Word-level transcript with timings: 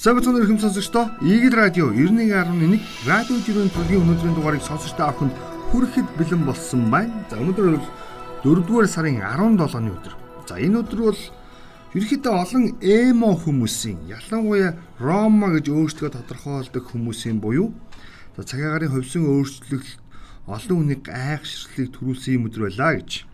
Сабцон 0.00 0.38
өрхөм 0.40 0.56
сонсогчдоо 0.56 1.12
Игэл 1.20 1.52
радио 1.52 1.92
91.1 1.92 2.80
радио 3.04 3.36
жирийн 3.44 3.68
төлгийн 3.68 4.00
өнөөдрийн 4.00 4.32
дугаарыг 4.32 4.64
та 4.64 5.12
бүхэнд 5.12 5.36
хүрэхэд 5.68 6.08
бэлэн 6.16 6.42
болсон 6.48 6.88
байна. 6.88 7.12
За 7.28 7.36
өнөөдөр 7.36 7.76
бол 7.76 7.84
4-р 8.64 8.88
сарын 8.88 9.20
17-ны 9.20 9.92
өдөр. 9.92 10.14
За 10.48 10.56
энэ 10.56 10.80
өдөр 10.80 11.00
бол 11.04 11.20
ерөнхийдөө 11.92 12.32
олон 12.32 12.64
эмо 12.80 13.36
хүмүүсийн 13.44 14.08
ялангуяа 14.08 14.72
Рома 15.04 15.52
гэж 15.52 15.68
өөрсдөө 15.68 16.16
тодорхойлдог 16.16 16.84
хүмүүсийн 16.88 17.36
буюу 17.36 17.76
за 18.40 18.48
цагаан 18.48 18.80
гарын 18.80 18.96
ховсын 18.96 19.28
өөрчлөлт 19.28 20.00
олон 20.48 20.76
хүнийг 20.80 21.04
гайхширлыг 21.04 21.92
төрүүлсэн 21.92 22.40
юм 22.40 22.48
өдөр 22.48 22.72
байлаа 22.72 22.96
гэж. 22.96 23.28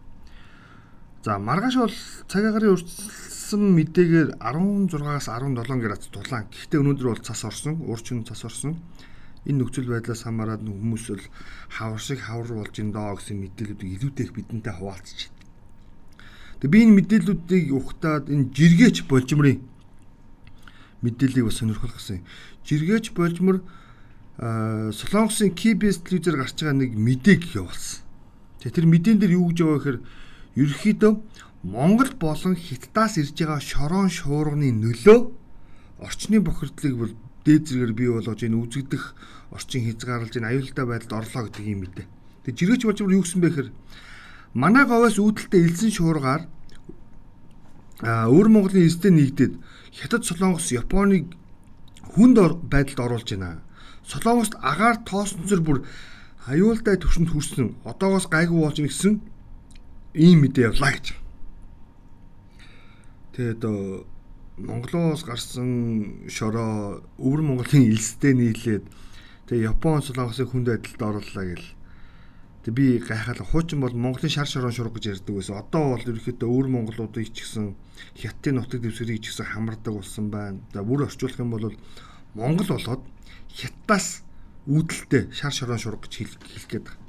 За 1.23 1.39
маргааш 1.39 1.79
бол 1.79 1.95
цагаан 2.27 2.59
гарын 2.59 2.75
өөрчлөлт 2.75 3.36
гарсан 3.47 3.79
мэдээгээр 3.79 4.43
16-аас 4.43 5.31
17 5.31 5.79
градус 5.79 6.11
дулаан. 6.11 6.51
Гэхдээ 6.51 6.83
өнөөдөр 6.83 7.07
бол 7.15 7.23
цас 7.23 7.47
орсон, 7.47 7.79
уурчин 7.87 8.27
цас 8.27 8.43
орсон. 8.43 8.75
Энэ 9.47 9.63
нөхцөл 9.63 9.87
байдлаас 9.87 10.27
хамаарат 10.27 10.67
хүмүүс 10.67 11.05
бол 11.15 11.23
хавар 11.71 12.03
шиг 12.03 12.27
хавар 12.27 12.67
болж 12.67 12.75
ин 12.83 12.91
доо 12.91 13.15
гэсэн 13.15 13.39
мэдээлүүдийг 13.39 14.03
илүүтэйх 14.03 14.35
бидэнтэй 14.35 14.75
хуваалцж 14.75 15.31
байна. 15.31 15.47
Тэгээ 16.59 16.75
би 16.75 16.79
энэ 16.91 16.97
мэдээллүүдийг 16.99 17.67
ухтаад 17.71 18.25
энэ 18.35 18.51
жиргээч 18.51 19.07
болжмрын 19.07 19.63
мэдээллийг 21.07 21.47
бас 21.47 21.63
сонирхол 21.63 21.95
гсэн. 21.95 22.27
Жиргээч 22.67 23.15
болжмор 23.15 23.63
Солонгосын 24.91 25.55
KBS 25.55 26.03
телевизээр 26.03 26.43
гарч 26.43 26.59
байгаа 26.67 26.83
нэг 26.83 26.99
мэдээг 26.99 27.55
явуулсан. 27.55 28.03
Тэгээ 28.59 28.75
тэр 28.75 28.87
мэдэн 28.91 29.17
дээр 29.23 29.39
юу 29.39 29.55
гэж 29.55 29.59
байгаа 29.63 29.79
гэхээр 29.79 29.99
ерөөхдөө 30.59 31.13
Монгол 31.67 32.15
болон 32.15 32.55
Хятадаас 32.55 33.19
ирж 33.19 33.35
байгаа 33.35 33.59
шорон 33.59 34.07
шуурганы 34.07 34.71
нөлөө 34.71 35.19
орчны 35.99 36.39
бохирдлыг 36.39 36.95
бол 36.95 37.13
дээд 37.43 37.67
зэрэгээр 37.67 37.93
бий 37.99 38.11
болгож 38.15 38.39
энэ 38.47 38.55
үзэгдэх 38.55 39.05
орчин 39.51 39.83
хязгаарлаж 39.83 40.35
энэ 40.39 40.47
аюултай 40.47 40.87
байдалд 40.87 41.19
орлоо 41.19 41.43
гэдэг 41.51 41.67
юм 41.67 41.81
мэдээ. 41.83 42.07
Тэг 42.47 42.55
жиргээч 42.55 42.83
болж 42.87 42.99
юу 43.03 43.19
гэсэн 43.19 43.43
бэ 43.43 43.51
гэхээр 43.51 43.71
манай 44.55 44.87
говьос 44.87 45.19
үүдэлтэй 45.19 45.67
элсэн 45.67 45.91
шуургаар 45.91 46.43
өвөр 48.31 48.47
Монголын 48.47 48.87
эзэдээ 48.87 49.11
нэгдээд 49.11 49.55
Хятад 49.91 50.23
Солонгос 50.23 50.71
Японыг 50.71 51.35
хүнд 52.15 52.63
байдалд 52.71 53.01
оруулж 53.03 53.27
байна. 53.35 53.67
Солонгост 54.07 54.55
агаар 54.63 55.03
тоосонцор 55.03 55.67
бүр 55.67 55.83
аюултай 56.47 56.95
төвшөнд 56.95 57.35
хүрсэн 57.35 57.75
одоогоос 57.83 58.31
гайгүй 58.31 58.61
болж 58.63 58.79
гисэн 58.79 59.19
ийм 60.15 60.47
мэдээ 60.47 60.71
явлаа 60.71 60.95
гэж. 60.95 61.26
Тэгээд 63.37 63.61
Монголоос 64.57 65.21
гарсан 65.29 66.25
шороо 66.33 67.05
өвөр 67.21 67.45
Монголын 67.45 67.93
элстэй 67.93 68.33
нийлээд 68.33 68.89
тэгээ 69.53 69.69
Япон 69.77 70.01
солонгосыг 70.01 70.49
хүнд 70.49 70.73
байдалд 70.73 71.21
орууллаа 71.21 71.45
гэл. 71.45 71.69
Тэг 72.65 72.73
би 72.73 72.97
гайхал 72.97 73.45
хуучин 73.45 73.85
бол 73.85 73.93
Монголын 73.93 74.33
шар 74.33 74.49
шорон 74.49 74.73
шург 74.73 74.97
гэж 74.97 75.21
ярьдаг 75.21 75.37
байсан. 75.37 75.61
Одоо 75.61 76.01
бол 76.01 76.09
ерөөхдөө 76.09 76.49
өвөр 76.49 76.69
монголуудыг 76.73 77.29
ч 77.37 77.45
гэсэн 77.45 77.77
хятадын 78.17 78.57
нутаг 78.57 78.81
дэвсгэрийг 78.81 79.21
ч 79.21 79.37
гэсэн 79.37 79.53
хамардаг 79.53 79.93
болсон 79.93 80.33
байна. 80.33 80.65
За 80.73 80.81
бүр 80.81 81.05
орчуулах 81.05 81.37
юм 81.37 81.53
бол 81.53 81.77
Монгол 82.33 82.73
болоод 82.73 83.05
хятадаас 83.53 84.25
үүдэлтэй 84.65 85.29
шар 85.37 85.53
шорон 85.53 85.77
шург 85.77 86.09
гэж 86.09 86.41
хэлэх 86.41 86.67
гээд 86.73 86.85
байна. 86.89 87.05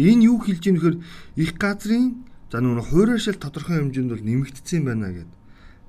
Энэ 0.00 0.32
юу 0.32 0.40
хэлж 0.40 0.64
ийм 0.64 0.80
нөхөр 0.80 0.96
их 1.36 1.52
газрын 1.60 2.24
За 2.50 2.62
нүг 2.62 2.86
хуурайшил 2.86 3.34
тодорхой 3.42 3.82
хэмжээнд 3.82 4.10
бол 4.14 4.22
нэмэгдсэн 4.22 4.82
байна 4.86 5.10
гэд. 5.10 5.30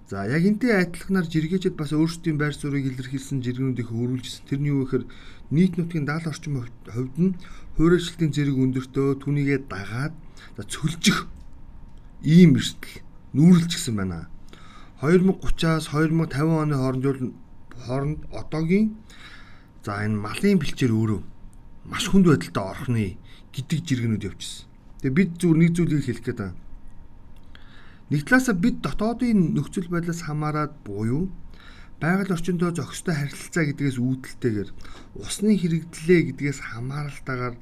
За 0.09 0.25
яг 0.25 0.41
энтэй 0.41 0.73
адилханаар 0.73 1.29
жиргээчд 1.29 1.77
бас 1.77 1.93
өөрсдийн 1.93 2.41
байр 2.41 2.57
суурийг 2.57 2.97
илэрхийлсэн 2.97 3.45
жиргэнүүдийг 3.45 3.93
хөрвүүлжсэн. 3.93 4.49
Тэрний 4.49 4.73
юу 4.73 4.89
гэхээр 4.89 5.05
нийт 5.53 5.77
нутгийн 5.77 6.09
70 6.09 6.33
орчим 6.33 6.53
хувьд 6.89 7.15
нь 7.21 7.37
хуурайшилтын 7.77 8.33
зэрэг 8.33 8.57
өндөртөө 8.57 9.21
түүнийгээ 9.21 9.59
дагаад 9.69 10.15
за 10.57 10.63
цөлжих 10.65 11.29
ийм 12.25 12.57
эрсдэл 12.57 13.05
нүүрлжсэн 13.37 13.93
байна. 13.93 14.25
2030-аас 15.05 15.93
2050 15.93 16.33
оны 16.41 16.73
хооронд 16.73 17.35
хооронд 17.85 18.19
одоогийн 18.33 18.97
за 19.85 20.01
энэ 20.01 20.17
малын 20.17 20.57
бэлчээр 20.57 20.89
өөрөө 20.89 21.21
маш 21.85 22.09
хүнд 22.09 22.25
байдалтай 22.33 22.65
орохны 22.65 23.05
гэдэг 23.53 23.79
жиргэнүүд 23.85 24.25
явчихсан. 24.25 24.66
Тэгээ 25.07 25.15
бид 25.23 25.31
зүгээр 25.39 25.59
нэг 25.63 25.71
зүйлийг 25.71 26.03
хэлэх 26.03 26.23
гээд 26.27 26.39
байна. 26.43 26.59
Нэг 28.11 28.21
талаасаа 28.27 28.55
бид 28.59 28.83
дотоодын 28.83 29.55
нөхцөл 29.55 29.87
байдлаас 29.87 30.27
хамаарат 30.27 30.75
буюу 30.83 31.31
байгаль 32.03 32.35
орчиндөө 32.35 32.75
зохистой 32.75 33.15
харилцаа 33.15 33.63
гэдгээс 33.71 34.03
үүдэлтэйгээр 34.03 34.69
усны 35.15 35.55
хэрэгдлээ 35.55 36.21
гэдгээс 36.35 36.59
хамааралтайгаар 36.59 37.55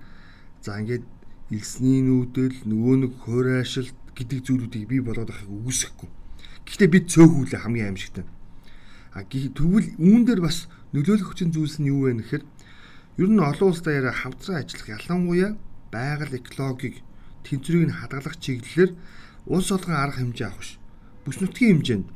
за 0.66 0.74
ингээд 0.82 1.06
элсний 1.54 2.02
нүүдэл 2.02 2.66
нөгөө 2.66 2.96
нэг 3.06 3.14
хуурайшилт 3.22 3.94
гэдэг 4.18 4.40
зүйлүүдийг 4.42 4.90
бий 4.90 5.02
болгоод 5.06 5.30
байхыг 5.30 5.46
үгүйсэхгүй. 5.46 6.10
Гэхдээ 6.66 6.90
бид 6.90 7.06
цөөхүүлээ 7.14 7.62
хамгийн 7.62 7.94
аимшигтай. 7.94 8.26
А 9.14 9.22
тэгвэл 9.22 10.02
үүн 10.02 10.26
дээр 10.26 10.42
бас 10.42 10.66
нөлөөлөх 10.98 11.30
хүчин 11.30 11.54
зүйлс 11.54 11.78
нь 11.78 11.94
юу 11.94 12.10
вэ 12.10 12.26
гэхээр 12.26 12.44
ер 13.22 13.30
нь 13.30 13.38
олон 13.38 13.70
улс 13.70 13.86
даяараа 13.86 14.18
хамтран 14.18 14.66
ажиллах 14.66 14.90
ялангуяа 14.98 15.54
байгаль 15.94 16.42
экологийг 16.42 17.05
тэнцвэрийг 17.46 17.88
нь 17.88 17.98
хадгалах 18.02 18.36
чиглэлээр 18.42 18.92
улс 19.46 19.70
олгон 19.70 19.96
арга 19.96 20.20
хэмжээ 20.20 20.50
авах 20.50 20.66
ш. 20.66 20.82
Бүс 21.24 21.38
нутгийн 21.40 21.80
хэмжээнд 21.80 22.08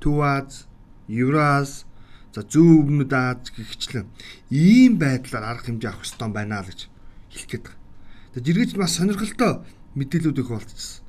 Төв 0.00 0.18
Аз, 0.24 0.64
Евраз, 1.06 1.84
за 2.32 2.40
зүүн 2.48 3.04
өмнөд 3.04 3.12
Аз 3.12 3.52
гихчлэн 3.52 4.08
ийм 4.48 4.96
байдлаар 4.96 5.44
арга 5.44 5.68
хэмжээ 5.68 5.90
авах 5.92 6.08
ёстой 6.08 6.28
байна 6.32 6.64
л 6.64 6.68
гэж 6.72 6.80
хэлэх 7.28 7.48
гээд 7.52 7.64
байна. 7.68 7.80
Тэгээд 8.32 8.46
жиргэж 8.48 8.70
бас 8.80 8.92
сонирхолтой 8.96 9.52
мэдээлүүд 9.94 10.40
их 10.40 10.48
болчихсон. 10.48 11.04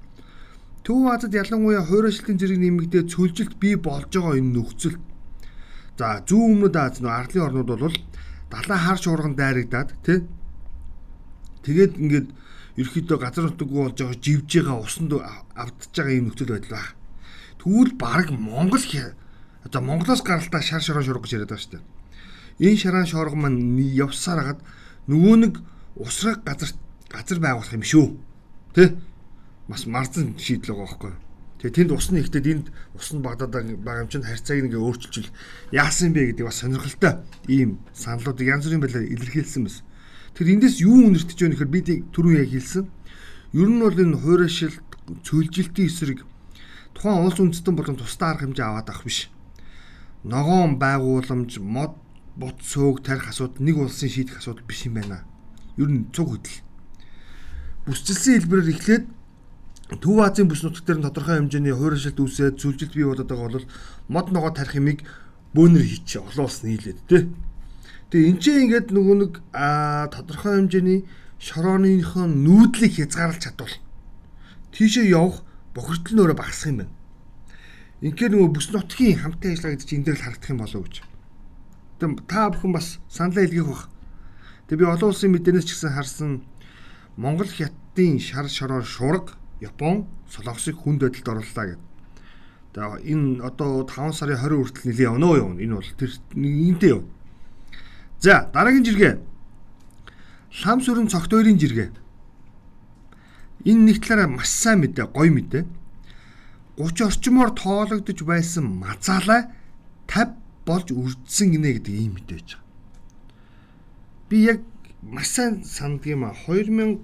Төв 0.84 1.08
Азад 1.08 1.34
ялангуяа 1.34 1.84
хуурайшлтын 1.88 2.40
зэрэг 2.40 2.60
нэмэгдээ 2.60 3.04
цөлжилт 3.08 3.56
бий 3.62 3.76
болж 3.80 4.12
байгаа 4.12 4.40
энэ 4.40 4.54
нөхцөл. 4.56 5.00
За 5.96 6.20
зүүн 6.28 6.68
өмнөд 6.68 6.76
Аз 6.76 7.00
нөө 7.00 7.12
арлын 7.12 7.46
орнууд 7.48 7.70
бол 7.80 7.98
далайн 8.52 8.84
хар 8.84 9.00
шуурган 9.00 9.36
дайрагдаад 9.36 9.92
тий 10.04 10.20
Тэгээд 11.64 11.94
ингээд 12.00 12.28
ерөөхдөө 12.80 13.18
газар 13.20 13.44
нутаггүй 13.52 13.82
болж 13.84 13.98
байгаа 14.00 14.24
живж 14.24 14.52
байгаа 14.56 14.78
усанд 14.80 15.12
автж 15.20 15.92
байгаа 15.92 16.16
юм 16.16 16.26
нөхцөл 16.32 16.54
байдал 16.56 16.76
баг. 16.80 16.88
Тэгвэл 17.60 17.94
баг 18.00 18.28
Монгол 18.32 18.86
одоо 19.64 19.82
Монголоос 19.82 20.24
гаралтаа 20.24 20.62
шар 20.62 20.82
шорон 20.82 21.04
шурга 21.04 21.24
гэж 21.28 21.34
яриад 21.36 21.52
байгаа 21.52 21.64
шүү 21.64 21.74
дээ. 21.76 21.84
Энэ 22.60 22.80
шаран 22.80 23.06
шорго 23.06 23.36
маань 23.36 23.80
явсаар 23.80 24.40
хагаад 24.40 24.62
нөгөө 25.12 25.36
нэг 25.44 25.54
усраг 26.00 26.44
газар 26.48 26.72
газар 27.12 27.40
байгуулах 27.40 27.76
юм 27.76 27.84
шүү. 27.84 28.08
Тэ? 28.76 28.96
Бас 29.68 29.86
марзан 29.86 30.40
шийдэл 30.40 30.72
байгаа 30.74 30.88
байхгүй 30.88 31.12
юу? 31.12 31.20
Тэгээ 31.60 31.76
тэнд 31.76 31.92
усны 31.92 32.18
ихтэд 32.24 32.48
энд 32.48 32.68
усны 32.96 33.20
багдаад 33.20 33.52
байгаа 33.84 34.08
юм 34.08 34.10
чинь 34.10 34.24
харьцааг 34.24 34.64
ингээ 34.64 34.80
өөрчилжүүл 34.80 35.36
яасан 35.76 36.16
бэ 36.16 36.32
гэдэг 36.32 36.48
бас 36.48 36.64
сонирхолтой 36.64 37.20
ийм 37.52 37.84
саналуудыг 37.92 38.48
янз 38.48 38.64
бүрийн 38.64 38.80
байдлаар 38.80 39.12
илэрхийлсэн 39.12 39.68
байна. 39.68 39.84
Тэр 40.36 40.48
эндээс 40.56 40.82
юу 40.84 41.10
үнэртэж 41.10 41.38
байна 41.40 41.56
гэхээр 41.56 41.74
би 41.74 41.82
түрүү 42.14 42.34
яг 42.44 42.50
хэлсэн. 42.54 42.86
Ер 43.54 43.70
нь 43.70 43.82
бол 43.82 43.98
энэ 43.98 44.18
хуурайшилт 44.18 44.90
цөлжилтийн 45.26 45.90
эсрэг 45.90 46.20
тухайн 46.94 47.26
улс 47.26 47.40
үндэстэн 47.40 47.76
болон 47.76 47.98
тусдаа 47.98 48.36
арга 48.36 48.46
хэмжээ 48.46 48.66
аваад 48.66 48.90
авах 48.90 49.04
биш. 49.08 49.30
Ногоон 50.24 50.78
байгууламж, 50.78 51.60
мод, 51.64 51.96
бут 52.36 52.60
сөөг 52.62 53.02
тарих 53.02 53.32
асуудал 53.32 53.64
нэг 53.64 53.78
улсын 53.80 54.10
шийдэх 54.10 54.38
асуудал 54.44 54.68
биш 54.68 54.86
юм 54.86 55.00
байна. 55.00 55.24
Ер 55.78 55.90
нь 55.90 56.12
цуг 56.12 56.36
хөдөл. 56.36 56.60
Бүсчилсэн 57.88 58.44
хэлбэрээр 58.44 58.74
эхлээд 58.76 59.06
Төв 59.90 60.22
Азийн 60.22 60.46
бүс 60.46 60.62
нутаг 60.62 60.86
дээр 60.86 61.02
тодорхой 61.02 61.42
хэмжээний 61.42 61.74
хуурайшилт 61.74 62.22
үүсээд 62.22 62.62
цөлжилт 62.62 62.94
бий 62.94 63.10
болоод 63.10 63.26
байгаа 63.26 63.50
бол 63.50 63.66
мод 64.06 64.28
ногоо 64.30 64.54
тарих 64.54 64.78
юмыг 64.78 65.02
бөөнөр 65.58 65.82
хийчих 65.82 66.22
олон 66.22 66.46
улс 66.46 66.62
нийлээд 66.62 67.00
тий 67.10 67.26
Тэгээ 68.10 68.30
энэ 68.34 68.42
чинь 68.42 68.62
ингээд 68.66 68.88
нөгөө 68.90 69.16
нэг 69.22 69.34
тодорхой 70.10 70.54
хэмжээний 70.58 71.00
шорооныхоо 71.38 72.26
нүүдлийг 72.26 72.94
хязгаарлаж 72.98 73.42
чадвал 73.46 73.76
тийшээ 74.74 75.14
явах 75.14 75.46
бохирдол 75.78 76.14
нь 76.18 76.22
өөрөө 76.26 76.38
багасах 76.42 76.70
юм 76.74 76.78
байна. 76.82 76.94
Инхээр 78.02 78.32
нөгөө 78.34 78.50
бүс 78.56 78.68
нутгийн 78.74 79.22
хамтын 79.22 79.54
ажиллагаа 79.54 79.74
гэдэг 79.78 79.88
чинь 79.88 80.00
энэ 80.02 80.08
дээр 80.10 80.18
л 80.18 80.26
харагдах 80.26 80.50
юм 80.50 80.60
болов 80.60 80.78
уу 80.80 80.86
гэж. 80.90 80.96
Тэгм 82.00 82.14
та 82.26 82.50
бүхэн 82.50 82.74
бас 82.74 82.88
саналаа 83.12 83.44
илгээх 83.46 83.70
бах. 83.70 83.84
Тэг 84.66 84.78
би 84.80 84.86
олон 84.88 85.10
улсын 85.12 85.32
мэдээнээс 85.36 85.68
ч 85.68 85.72
гэсэн 85.76 85.94
харсан 85.94 86.32
Монгол 87.20 87.52
хятадын 87.52 88.18
шар 88.18 88.48
шороо 88.48 88.82
шураг 88.82 89.36
Япон 89.60 90.08
Солонгосыг 90.32 90.80
хүнд 90.80 91.04
байдалд 91.04 91.44
орууллаа 91.44 91.66
гэдэг. 91.76 91.86
Тэгээ 92.74 93.06
энэ 93.12 93.44
одоо 93.44 93.84
5 93.84 94.16
сарын 94.16 94.40
20 94.40 94.64
хүртэл 94.64 94.88
нэлээ 94.88 95.10
явна 95.12 95.26
уу 95.28 95.38
явна. 95.38 95.60
Энэ 95.60 95.76
бол 95.76 95.92
тэр 96.00 96.12
энтэй 96.40 96.90
явна. 96.96 97.19
За 98.20 98.50
дараагийн 98.54 98.84
жиргээ. 98.84 99.16
Лам 100.64 100.80
сүрэн 100.84 101.08
цогтойрын 101.08 101.60
жиргээ. 101.60 101.90
Энэ 103.64 103.84
нэг 103.88 103.98
талаараа 104.04 104.28
маш 104.28 104.52
сайн 104.52 104.84
мэдээ, 104.84 105.08
гоё 105.08 105.32
мэдээ. 105.32 105.64
30 106.80 107.08
орчмоор 107.08 107.52
тоологдож 107.56 108.20
байсан 108.24 108.66
мазаалаа 108.84 109.52
50 110.08 110.36
болж 110.68 110.88
үрдсэн 110.92 111.48
гинэ 111.56 111.80
гэдэг 111.80 111.96
ийм 111.96 112.14
мэдээж 112.16 112.48
байгаа. 112.56 112.68
Би 114.28 114.38
яг 114.52 114.60
маш 115.04 115.28
сайн 115.36 115.64
сандгийм 115.64 116.24
а 116.24 116.36
2009 116.48 117.04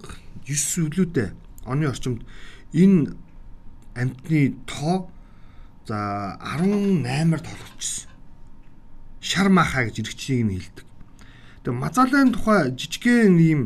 үлүүдээ 0.84 1.30
оны 1.68 1.92
орчимд 1.92 2.24
энэ 2.72 3.16
амтны 3.96 4.56
тоо 4.68 5.12
за 5.88 6.40
18-аар 6.40 7.42
толгочсон. 7.44 8.12
Шар 9.20 9.48
махаа 9.50 9.88
гэж 9.88 9.96
иргэчийг 10.04 10.44
нь 10.46 10.56
хэлдэг. 10.56 10.86
Тэгээ 11.66 11.82
мазаалын 11.82 12.30
тухай 12.30 12.70
жижигхэн 12.78 13.42
ийм 13.42 13.62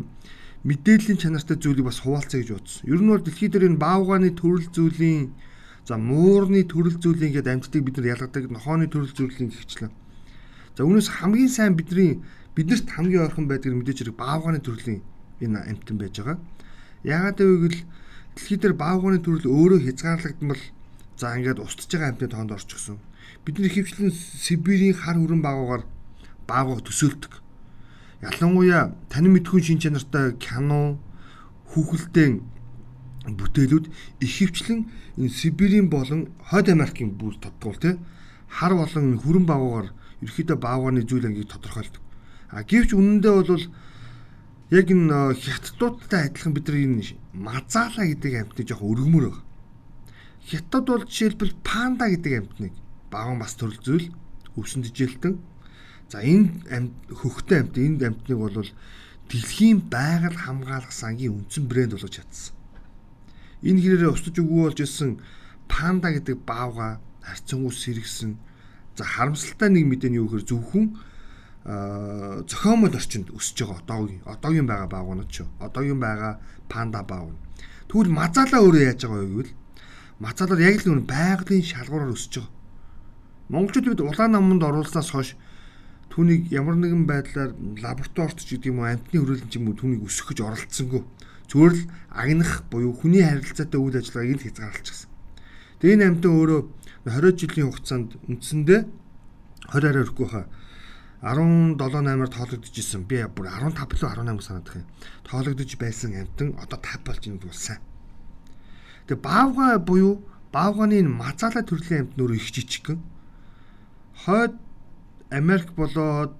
мэдээллийн 0.63 1.19
чанартай 1.19 1.59
зүйлийг 1.59 1.83
бас 1.83 1.99
хуваалцъя 1.99 2.39
гэж 2.39 2.49
бодсон. 2.55 2.87
Ер 2.87 3.03
нь 3.03 3.11
бол 3.11 3.19
дэлхийд 3.19 3.51
дээр 3.51 3.75
энэ 3.75 3.83
баавгааны 3.83 4.31
төрөл 4.39 4.71
зүйлийн 4.71 5.35
за 5.83 5.99
муурны 5.99 6.63
төрөл 6.63 6.95
зүйлийн 6.95 7.35
гэдэг 7.35 7.51
амьтдыг 7.59 7.83
бид 7.83 7.99
нар 7.99 8.15
ялгадаг 8.15 8.47
нохооны 8.55 8.87
төрөл 8.87 9.11
зүйлийн 9.11 9.51
гихчлэн. 9.51 9.91
За 10.79 10.87
үүнээс 10.87 11.11
хамгийн 11.11 11.51
сайн 11.51 11.75
бидний 11.75 12.23
биднэрт 12.55 12.87
хамгийн 12.87 13.27
ойрхон 13.27 13.51
байдаг 13.51 13.75
мэдээж 13.75 13.99
хэрэг 14.07 14.15
баавгааны 14.15 14.63
төрлийн 14.63 15.03
энэ 15.43 15.59
амьтан 15.59 15.99
байж 15.99 16.15
байгаа. 16.23 16.39
Яагаад 17.03 17.35
гэвэл 17.35 17.83
дэлхийд 18.39 18.61
дээр 18.63 18.75
баавгааны 18.79 19.19
төрөл 19.19 19.43
өөрөө 19.51 19.79
хязгаарлагдмал 19.83 20.63
за 21.19 21.35
ингээд 21.35 21.59
устж 21.59 21.91
байгаа 21.91 22.15
амьтны 22.15 22.31
тоонд 22.31 22.55
орчихсон. 22.55 23.03
Бидний 23.43 23.67
хөвчлэн 23.67 24.15
Сибирийн 24.15 24.95
хар 24.95 25.19
хүрэн 25.19 25.43
баавгаар 25.43 25.83
баавгаг 26.47 26.87
төсөөлдөг. 26.87 27.48
Ялангуяа 28.19 28.91
танин 29.07 29.31
мэдхүйн 29.31 29.63
шин 29.63 29.79
чанартай 29.79 30.35
кино 30.35 30.99
хүүхэлдэйн 31.71 32.43
бүтээлүүд 33.39 33.85
их 34.19 34.31
хөвчлэн 34.35 34.79
энэ 35.15 35.31
Сибирийн 35.31 35.87
болон 35.87 36.27
Хойд 36.51 36.67
Америкийн 36.67 37.15
бүр 37.15 37.39
тодгуул 37.39 37.79
те 37.79 37.95
хар 38.51 38.73
болон 38.75 39.19
хүрэн 39.23 39.45
баавгаар 39.47 39.87
ерөөхдөө 40.19 40.57
баавгааны 40.59 41.07
зүйл 41.07 41.31
ангийг 41.31 41.47
тодорхойлдог. 41.47 42.03
А 42.51 42.63
гэвч 42.67 42.91
үнэндээ 42.91 43.33
бол 43.39 43.65
яг 44.73 44.87
энэ 44.91 45.39
хятадуудтай 45.39 46.27
адилхан 46.27 46.53
бид 46.53 46.67
нар 46.67 46.77
энэ 46.83 47.15
мазаала 47.31 48.03
гэдэг 48.03 48.33
амьтныг 48.35 48.67
жоох 48.67 48.83
өргөмөр 48.83 49.25
баг. 49.31 49.39
Хятад 50.43 50.85
бол 50.91 51.07
жишээлбэл 51.07 51.55
панда 51.63 52.11
гэдэг 52.11 52.33
амьтныг 52.35 52.73
баган 53.07 53.39
бас 53.39 53.55
төрөл 53.55 53.79
зүйл 53.79 54.11
өвсөн 54.57 54.83
тижээлтэн. 54.83 55.39
За 56.09 56.25
энэ 56.25 56.89
хөхтэй 57.13 57.61
амьт 57.61 57.77
энэ 57.77 58.05
амьтныг 58.09 58.39
бол 58.41 58.69
дэлхийн 59.29 59.79
байгаль 59.93 60.35
хамгаалах 60.35 60.89
сангийн 60.89 61.37
үндсэн 61.37 61.63
брэнд 61.69 61.93
болгож 61.93 62.13
чадсан. 62.17 62.53
Энэ 63.61 63.81
хэрээрээ 63.81 64.13
устж 64.17 64.35
өгөө 64.41 64.73
болж 64.73 64.79
исэн 64.81 65.21
панда 65.69 66.09
гэдэг 66.09 66.41
баавга 66.49 66.97
харьцангуй 67.21 67.69
сэргсэн. 67.69 68.41
За 68.97 69.05
харамсалтай 69.05 69.69
нэг 69.69 69.85
мэдээ 69.85 70.09
нь 70.09 70.17
юу 70.17 70.27
гэхээр 70.33 70.49
зөвхөн 70.49 70.85
зохиомол 72.49 72.95
орчинд 72.97 73.29
өсөж 73.29 73.57
байгаа 73.61 73.77
одоогийн 73.85 74.21
одоогийн 74.25 74.65
байгаа 74.65 74.89
баавгууд 74.89 75.29
ч 75.29 75.45
одоогийн 75.61 75.99
байгаа 76.01 76.41
панда 76.71 77.05
баав. 77.05 77.37
Тэгвэл 77.85 78.09
мазаалаа 78.09 78.65
өөрөө 78.65 78.83
яаж 78.89 78.99
байгаа 79.05 79.21
вэ 79.21 79.29
гэвэл 79.29 79.51
мацаалаар 80.23 80.61
яг 80.65 80.75
л 80.81 80.87
нүн 80.89 81.05
байгалийн 81.05 81.69
шалгуураар 81.69 82.15
өсөж 82.17 82.33
байгаа. 82.41 82.53
Монголчууд 83.53 83.87
бид 83.93 84.01
улаан 84.01 84.31
наманд 84.33 84.63
оруулснаас 84.65 85.09
хойш 85.13 85.37
түүнийг 86.19 86.51
ямар 86.51 86.75
нэгэн 86.75 87.07
байдлаар 87.07 87.55
лабораторид 87.79 88.43
ч 88.43 88.59
гэдэг 88.59 88.75
юм 88.75 88.83
уу 88.83 88.91
амтны 88.91 89.23
хөрөлн 89.23 89.47
ч 89.47 89.55
юм 89.55 89.71
уу 89.71 89.79
түүнийг 89.79 90.03
өсгөх 90.03 90.35
гэж 90.35 90.39
оролцсонгүй. 90.43 91.01
Зүгээр 91.47 91.73
л 91.79 91.83
агнах 92.11 92.51
буюу 92.67 92.91
хүний 92.91 93.23
харилцаатай 93.23 93.79
үйл 93.79 93.95
ажиллагааг 93.95 94.35
л 94.35 94.43
хязгаарлалчихсан. 94.43 95.09
Тэгээ 95.79 95.95
энэ 95.95 96.07
амтан 96.11 96.31
өөрөө 96.35 96.61
20 97.07 97.39
жилийн 97.39 97.67
хугацаанд 97.71 98.09
үндсэндээ 98.27 98.81
20 98.83 99.79
арай 99.79 100.03
өрөхгүй 100.03 100.27
хаа 100.27 100.45
17 101.23 101.79
8-аар 101.79 102.31
тоологдож 102.35 102.75
исэн. 102.75 103.07
Би 103.07 103.23
бүр 103.23 103.47
15 103.47 103.79
билүү 103.87 104.07
18 104.11 104.43
санагдах 104.43 104.75
юм. 104.75 104.87
Тоологдож 105.23 105.71
байсан 105.79 106.19
амтан 106.19 106.51
одоо 106.59 106.79
5 106.83 107.07
болж 107.07 107.23
ийн 107.23 107.39
бол 107.39 107.55
сайн. 107.55 107.79
Тэгээ 109.07 109.23
баавга 109.23 109.79
буюу 109.79 110.19
баавганы 110.51 110.99
мазаала 111.07 111.63
төрлийн 111.63 112.11
амьд 112.11 112.19
нөр 112.19 112.35
их 112.35 112.51
жижигхэн. 112.51 112.99
Хойд 114.27 114.59
Америк 115.29 115.73
болоод 115.73 116.33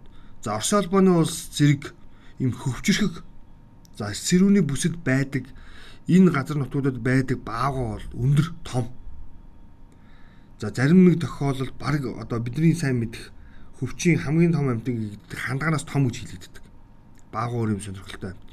за 0.44 0.56
Орос 0.56 0.74
улбаны 0.74 1.12
улс 1.12 1.50
зэрэг 1.54 1.94
им 2.40 2.52
хөвчөрхөг 2.52 3.24
за 3.98 4.14
сэрүүний 4.14 4.64
бүсэд 4.64 4.98
байдаг 5.04 5.46
энэ 6.08 6.32
газар 6.32 6.58
нутгуудад 6.58 6.98
байдаг 6.98 7.38
баавга 7.44 8.00
бол 8.00 8.06
өндөр 8.18 8.48
том. 8.64 8.86
За 10.60 10.74
зарим 10.74 11.06
нэг 11.06 11.22
тохиолдолд 11.22 11.76
баг 11.78 12.02
одоо 12.06 12.40
бидний 12.40 12.74
сайн 12.74 13.00
мэдэх 13.00 13.32
хөвчийн 13.80 14.20
хамгийн 14.20 14.54
том 14.54 14.68
амьтан 14.68 14.96
гэдэг 14.98 15.40
хандаганаас 15.40 15.86
том 15.86 16.08
гэж 16.08 16.26
хэлэгддэг. 16.26 16.64
Баавга 17.32 17.56
өөр 17.62 17.74
юм 17.78 17.82
сонирхолтой 17.82 18.32
амьт. 18.34 18.52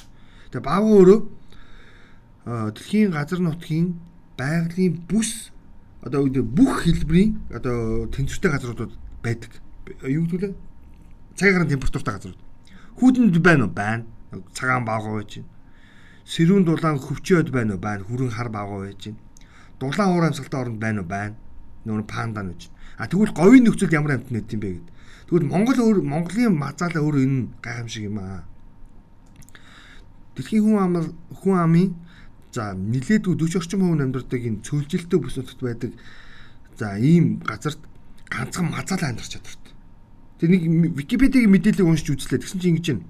Тэгээ 0.52 0.68
баавга 0.68 0.90
өөрөө 1.00 1.20
дэлхийн 2.76 3.10
газар 3.10 3.40
нутгийн 3.40 3.98
байгалийн 4.36 5.02
бүс 5.08 5.50
одоо 6.04 6.28
бүх 6.28 6.86
хэлбэрийн 6.86 7.40
одоо 7.50 8.06
тэнцвэртэй 8.12 8.50
газруудад 8.52 8.92
байдаг. 9.24 9.50
Юу 10.02 10.26
гэдэг 10.26 10.50
вэ? 10.50 10.56
Цагаараа 11.38 11.68
температуртай 11.68 12.14
газрууд. 12.14 12.40
Хүүдэнд 12.98 13.38
байна 13.38 13.64
уу? 13.66 13.72
Байна. 13.72 14.04
Цагаан 14.52 14.84
баагаа 14.84 15.22
байж 15.22 15.38
байна. 15.38 15.50
Сэрүүн 16.26 16.64
дулаан 16.66 16.98
хөвчөөд 16.98 17.50
байна 17.54 17.74
уу? 17.74 17.82
Байна. 17.82 18.02
Хүрэн 18.04 18.34
хар 18.34 18.48
баагаа 18.50 18.90
байж 18.90 19.02
байна. 19.06 19.20
Дулаан 19.78 20.10
уур 20.10 20.24
амьсгалтай 20.26 20.60
оронд 20.60 20.80
байна 20.80 21.00
уу? 21.02 21.08
Байна. 21.08 21.36
Нүүр 21.86 22.02
панда 22.02 22.42
нүж. 22.42 22.70
А 22.98 23.06
тэгвэл 23.06 23.36
говийн 23.36 23.64
нөхцөлд 23.68 23.94
ямар 23.94 24.18
амьтан 24.18 24.34
байд 24.34 24.50
юм 24.50 24.60
бэ 24.60 24.70
гэд. 24.74 24.88
Тэгвэл 25.28 25.50
Монгол 25.52 25.78
өөр 25.78 25.98
Монголын 26.02 26.56
мазаалаа 26.56 27.02
өөр 27.04 27.16
энэ 27.22 27.48
гайхамшиг 27.62 28.08
юм 28.08 28.18
аа. 28.18 28.42
Дэлхийн 30.34 30.64
хүн 30.64 30.78
ам 30.80 30.94
хүн 31.30 31.56
амын 31.60 31.88
за 32.50 32.72
нилээдгүй 32.72 33.36
40 33.36 33.60
орчим 33.60 33.80
хувь 33.84 34.00
амьдардаг 34.00 34.42
энэ 34.42 34.64
цөлжилттэй 34.64 35.18
бүс 35.20 35.36
нутагт 35.36 35.60
байдаг 35.60 35.92
за 36.78 36.96
ийм 36.96 37.38
газарт 37.44 37.80
ганцхан 38.32 38.72
мазаалаа 38.72 39.12
амьдарч 39.12 39.30
чадвартай. 39.36 39.65
Тэг 40.40 40.48
нэг 40.50 40.62
Википедигийн 40.96 41.50
мэдээллийг 41.50 41.88
уншиж 41.88 42.12
үзлээ. 42.12 42.44
Тэгсэн 42.44 42.60
чинь 42.60 42.76
ингэж 42.76 42.86
байна. 42.92 43.04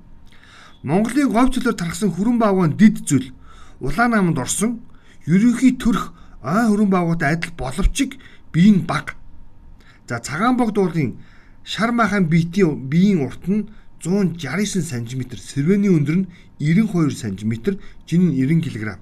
Монголын 0.87 1.33
говь 1.33 1.51
цөлөөр 1.51 1.75
тархсан 1.75 2.11
хүрэн 2.15 2.39
баавгаан 2.39 2.79
дид 2.79 3.03
зүйл 3.03 3.35
улаан 3.83 4.15
наманд 4.15 4.39
орсон 4.39 4.79
ерөнхий 5.27 5.75
төрх 5.75 6.15
ой 6.47 6.65
хүрэн 6.71 6.91
баавгаатай 6.91 7.35
адил 7.35 7.53
боловч 7.59 8.15
биеийн 8.53 8.87
баг. 8.87 9.19
За 10.07 10.21
цагаан 10.23 10.57
богд 10.57 10.79
уулын 10.79 11.19
шар 11.65 11.91
махан 11.91 12.31
биетийн 12.31 12.87
биеийн 12.87 13.27
урт 13.27 13.45
нь 13.51 13.67
169 14.07 14.87
см, 14.87 15.23
сэрвэний 15.35 15.91
өндөр 15.91 16.17
нь 16.23 16.27
92 16.61 17.11
см, 17.11 17.53
жин 18.07 18.23
нь 18.31 18.35
90 18.39 18.71
кг. 18.71 18.99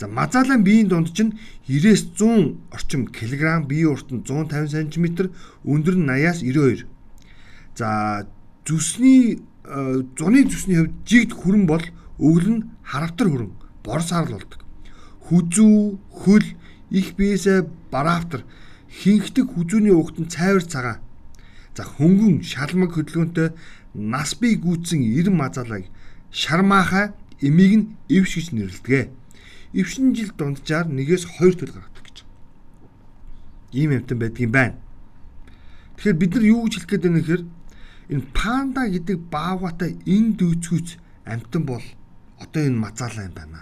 За 0.00 0.08
мазаалан 0.08 0.64
биеийн 0.64 0.88
дунд 0.88 1.12
чинь 1.12 1.36
90-с 1.68 2.16
100 2.16 2.56
орчим 2.72 3.06
килограмм, 3.06 3.68
бие 3.68 3.86
урт 3.86 4.08
нь 4.10 4.24
150 4.24 4.88
см, 4.88 5.28
өндөр 5.64 5.94
нь 6.00 6.08
80-аас 6.08 6.40
92. 6.40 6.91
За 7.76 8.26
зүсний 8.66 9.42
э, 9.64 10.02
зуны 10.18 10.44
зүсний 10.48 10.76
хувьд 10.76 10.94
жигд 11.06 11.32
хүрэн 11.32 11.66
бол 11.66 11.84
өвөл 12.18 12.48
нь 12.50 12.66
харавтар 12.82 13.28
хүрэн, 13.28 13.52
бор 13.84 14.02
саарл 14.02 14.36
болдог. 14.36 14.60
Хүзүү, 15.28 15.98
хөл, 16.10 16.46
их 16.90 17.14
биесээ 17.16 17.66
бараавтар, 17.90 18.44
хинхдэг 18.90 19.48
хүзүүний 19.54 19.94
угт 19.94 20.20
нь 20.20 20.28
цайвар 20.28 20.66
цагаан 20.66 21.00
За 21.76 21.84
хөнгөн 21.88 22.42
шалмаг 22.44 22.92
хөдөлгөөнтэй 22.92 23.48
нас 23.96 24.36
бий 24.36 24.60
гүйцэн 24.60 25.00
90 25.08 25.32
мазаалаг 25.32 25.88
шармааха 26.28 27.16
эмийг 27.40 27.72
нь 27.80 27.88
эвш 28.12 28.36
гэж 28.36 28.52
нэрлэдэг. 28.52 29.08
Эвшин 29.72 30.12
жил 30.12 30.36
дунджаар 30.36 30.86
нэгээс 30.92 31.24
хоёр 31.24 31.56
төл 31.56 31.72
гаргадаг 31.72 32.04
гэж. 32.04 32.16
Ийм 33.72 33.96
амтан 33.96 34.18
байдгийн 34.20 34.52
байна. 34.52 34.76
Тэгэхээр 35.96 36.20
бид 36.20 36.32
нар 36.36 36.44
юу 36.44 36.68
гэж 36.68 36.74
хэлэх 36.76 36.90
гээд 36.92 37.04
байна 37.08 37.20
гэхээр 37.24 37.42
энэ 38.12 38.28
панда 38.36 38.92
гэдэг 38.92 39.18
баавгатай 39.32 39.96
энэ 40.04 40.36
дүүцгүйц 40.36 40.88
амтан 41.24 41.64
бол 41.64 41.84
одоо 42.36 42.62
энэ 42.68 42.82
мазаалаа 42.84 43.24
юм 43.24 43.34
байна. 43.34 43.60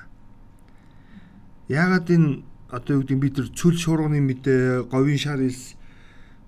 Яагаад 1.71 2.11
энэ 2.11 2.42
одоо 2.75 2.99
юу 2.99 3.02
гэдэг 3.07 3.19
бид 3.23 3.35
нар 3.38 3.49
цөл 3.54 3.78
шуурганы 3.78 4.19
мэдээ 4.19 4.90
говийн 4.90 5.23
шар 5.23 5.40
ис 5.47 5.78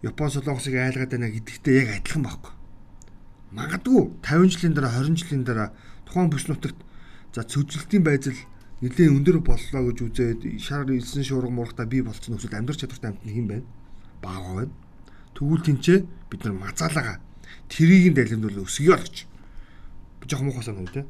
Япон 0.03 0.31
солонгосыг 0.35 0.75
айлгаад 0.75 1.15
байна 1.15 1.31
гэдэгтээ 1.31 1.75
яг 1.79 1.89
адилхан 2.03 2.27
байхгүй. 2.27 2.53
Магадгүй 3.55 4.03
50 4.27 4.51
жилийн 4.51 4.75
дараа 4.75 4.99
20 4.99 5.23
жилийн 5.23 5.45
дараа 5.47 5.69
тухайн 6.07 6.27
бүс 6.27 6.51
нутагт 6.51 6.79
за 7.31 7.47
цөжилтийн 7.47 8.03
байзал 8.03 8.35
нэлээд 8.83 9.15
өндөр 9.15 9.39
боллоо 9.47 9.83
гэж 9.95 9.99
үзээд 10.03 10.41
шар 10.59 10.91
илсэн 10.91 11.23
шуурга 11.23 11.55
муурхта 11.55 11.87
бий 11.87 12.03
болцсон 12.03 12.35
нөхцөл 12.35 12.59
амьдрах 12.59 12.83
чадвартай 12.83 13.15
амтны 13.15 13.31
хэм 13.31 13.47
байна. 13.47 13.67
Баагаа 14.19 14.55
байна. 14.67 14.75
Тэгвэл 15.39 15.63
тэнцээ 15.71 15.99
бид 16.03 16.41
нар 16.43 16.55
мазаалаага 16.59 17.23
трийг 17.69 18.15
далимд 18.15 18.47
бол 18.47 18.65
өсгөё 18.65 18.97
л 18.97 19.05
гэж. 19.05 19.17
Би 20.21 20.25
жоох 20.31 20.43
муухай 20.43 20.65
санаа 20.65 20.83
үү 20.83 20.95
те. 20.95 21.07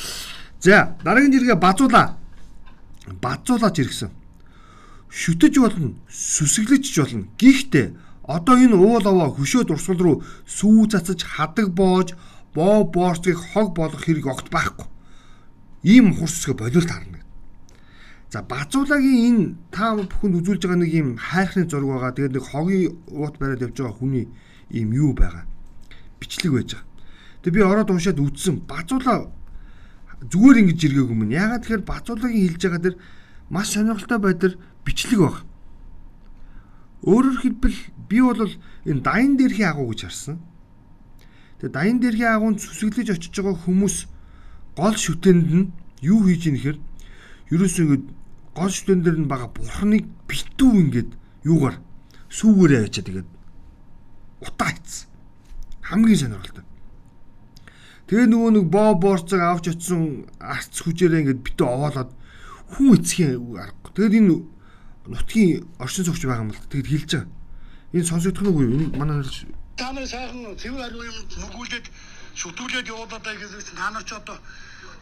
За 0.60 0.98
дараагийн 1.02 1.32
жиргээ 1.32 1.58
базуулаа. 1.58 2.18
Базуулаач 3.22 3.78
иргсэн. 3.78 4.10
Шүтэж 5.08 5.54
болно, 5.58 5.96
сүсгэлэж 6.10 6.84
болно. 6.98 7.24
Гэхдээ 7.40 7.86
Одоо 8.28 8.60
энэ 8.60 8.76
уул 8.76 9.00
аваа 9.08 9.32
хөшөө 9.32 9.64
дурсгал 9.64 10.00
руу 10.04 10.16
сүү 10.44 10.92
цацаж 10.92 11.24
хадаг 11.24 11.72
боож 11.72 12.12
боо 12.52 12.84
боорцгийг 12.84 13.40
хог 13.40 13.72
болгох 13.72 14.04
хэрэг 14.04 14.26
огт 14.28 14.52
байхгүй. 14.52 14.84
Ийм 15.82 16.12
хурцсгэ 16.12 16.52
болиулт 16.52 16.92
харна. 16.92 17.24
За 18.28 18.44
базуулагийн 18.44 19.24
энэ 19.28 19.44
та 19.72 19.96
бүхэнд 19.96 20.44
үзүүлж 20.44 20.60
байгаа 20.60 20.80
нэг 20.84 20.92
ийм 20.92 21.08
хайрхны 21.16 21.64
зураг 21.64 21.88
байгаа. 21.88 22.12
Тэгээд 22.12 22.36
нэг 22.36 22.44
хогийн 22.44 23.00
уут 23.08 23.34
бариад 23.40 23.64
явж 23.64 23.76
байгаа 23.80 23.96
хүний 23.96 24.28
ийм 24.76 24.92
юу 24.92 25.16
байгаа. 25.16 25.48
Бичлэг 26.20 26.52
байж 26.52 26.70
байгаа. 26.74 26.86
Тэгээд 27.42 27.56
би 27.56 27.62
ороод 27.62 27.90
уншаад 27.90 28.18
үзсэн. 28.18 28.66
Базуулаа 28.66 29.30
зүгээр 30.26 30.60
ингэж 30.66 30.80
иргээгүй 30.90 31.14
юм. 31.14 31.30
Ягаад 31.30 31.62
тэгэхээр 31.62 31.84
базуулагийн 31.86 32.46
хэлж 32.50 32.62
байгаа 32.66 32.82
дэр 32.82 32.96
маш 33.50 33.68
сонирхолтой 33.72 34.18
байдлаар 34.18 34.54
бичлэг 34.84 35.20
баг. 35.22 35.36
Өөрөөр 37.06 37.38
хэлбэл 37.38 37.78
би 38.10 38.18
бол 38.20 38.50
энэ 38.84 39.04
дайн 39.06 39.38
дээрхийн 39.38 39.70
агуу 39.70 39.94
гэж 39.94 40.00
харсан. 40.10 40.42
Тэгээ 41.62 41.74
дайн 41.74 41.96
дээрхийн 42.02 42.34
агуунд 42.34 42.58
сүсгэлж 42.58 43.14
очиж 43.14 43.34
байгаа 43.38 43.56
хүмүүс 43.62 43.96
гол 44.74 44.96
шүтэнд 44.98 45.48
нь 45.54 45.70
юу 46.02 46.26
хийж 46.26 46.50
ийн 46.50 46.58
гэхээр 46.58 46.78
ерөөсөө 47.54 47.84
ингэ 47.86 48.06
гол 48.58 48.72
шүтэн 48.74 49.00
дээр 49.06 49.18
нь 49.22 49.30
бага 49.30 49.46
бурхныг 49.54 50.06
битүү 50.26 50.72
ингээд 50.82 51.10
юугаар 51.46 51.78
сүүгээрээ 52.30 52.86
ячаа 52.90 53.04
тэгээд 53.06 53.28
утаа 54.42 54.70
хийцэн. 54.74 55.06
Хамгийн 55.88 56.20
сонирхолтой. 56.20 56.64
Тэгээ 58.08 58.28
нөгөө 58.28 58.50
нэг 58.60 58.66
боо 58.68 58.92
боорцог 59.00 59.40
авч 59.40 59.72
очсон 59.72 60.28
арц 60.36 60.84
хүчээрээ 60.84 61.20
ингээд 61.24 61.44
битүү 61.44 61.64
овоолоод 61.64 62.10
хүн 62.76 62.96
эцгийн 62.96 63.40
аргагүй. 63.56 63.92
Тэгээд 63.96 64.18
энэ 64.20 64.36
нутгийн 65.08 65.64
оршин 65.80 66.04
суугч 66.04 66.28
байгаа 66.28 66.44
юм 66.44 66.52
л 66.52 66.60
тэгэд 66.68 66.88
хэлж 66.92 67.10
байгаа. 67.16 67.32
Энэ 67.96 68.08
сонсогдох 68.08 68.44
нь 68.44 68.50
үгүй 68.52 68.64
юу? 68.68 68.76
Энэ 68.76 68.96
манай 69.00 69.24
та 69.80 69.92
нар 69.92 70.04
сайхан 70.04 70.56
цэвэр 70.60 70.82
хариу 70.84 71.08
юм 71.08 71.18
мөргүүлээд 71.40 71.86
шүтүүлээд 72.36 72.90
явуулаад 72.92 73.24
байгаа 73.24 73.48
гэсэн 73.48 73.76
та 73.80 73.88
нар 73.88 74.04
ч 74.04 74.12
одоо 74.12 74.36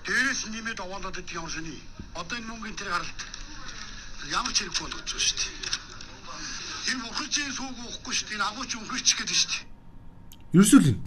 дээрээс 0.07 0.40
нэмээд 0.55 0.78
овоолоод 0.87 1.19
идэх 1.19 1.35
юм 1.35 1.50
шини. 1.50 1.83
Одоо 2.14 2.38
энэ 2.38 2.47
мөнгөний 2.47 2.78
тэр 2.78 2.95
гаралт 2.95 3.21
ямар 4.31 4.52
ч 4.55 4.62
хэрэггүй 4.62 4.87
болгож 4.87 5.02
байгаа 5.02 5.25
шүү 5.26 5.38
дээ. 5.43 5.50
Энэ 6.95 7.02
бухарчийн 7.02 7.52
сүүг 7.59 7.75
уухгүй 7.75 8.14
шүү 8.14 8.26
дээ. 8.31 8.37
Энэ 8.38 8.47
агууч 8.47 8.71
өнгөрч 8.78 9.09
гэдэг 9.19 9.38
шүү 9.40 9.50
дээ. 9.50 9.75
Ерөөсөө 10.56 10.80
л 10.80 10.90
энэ. 10.96 11.04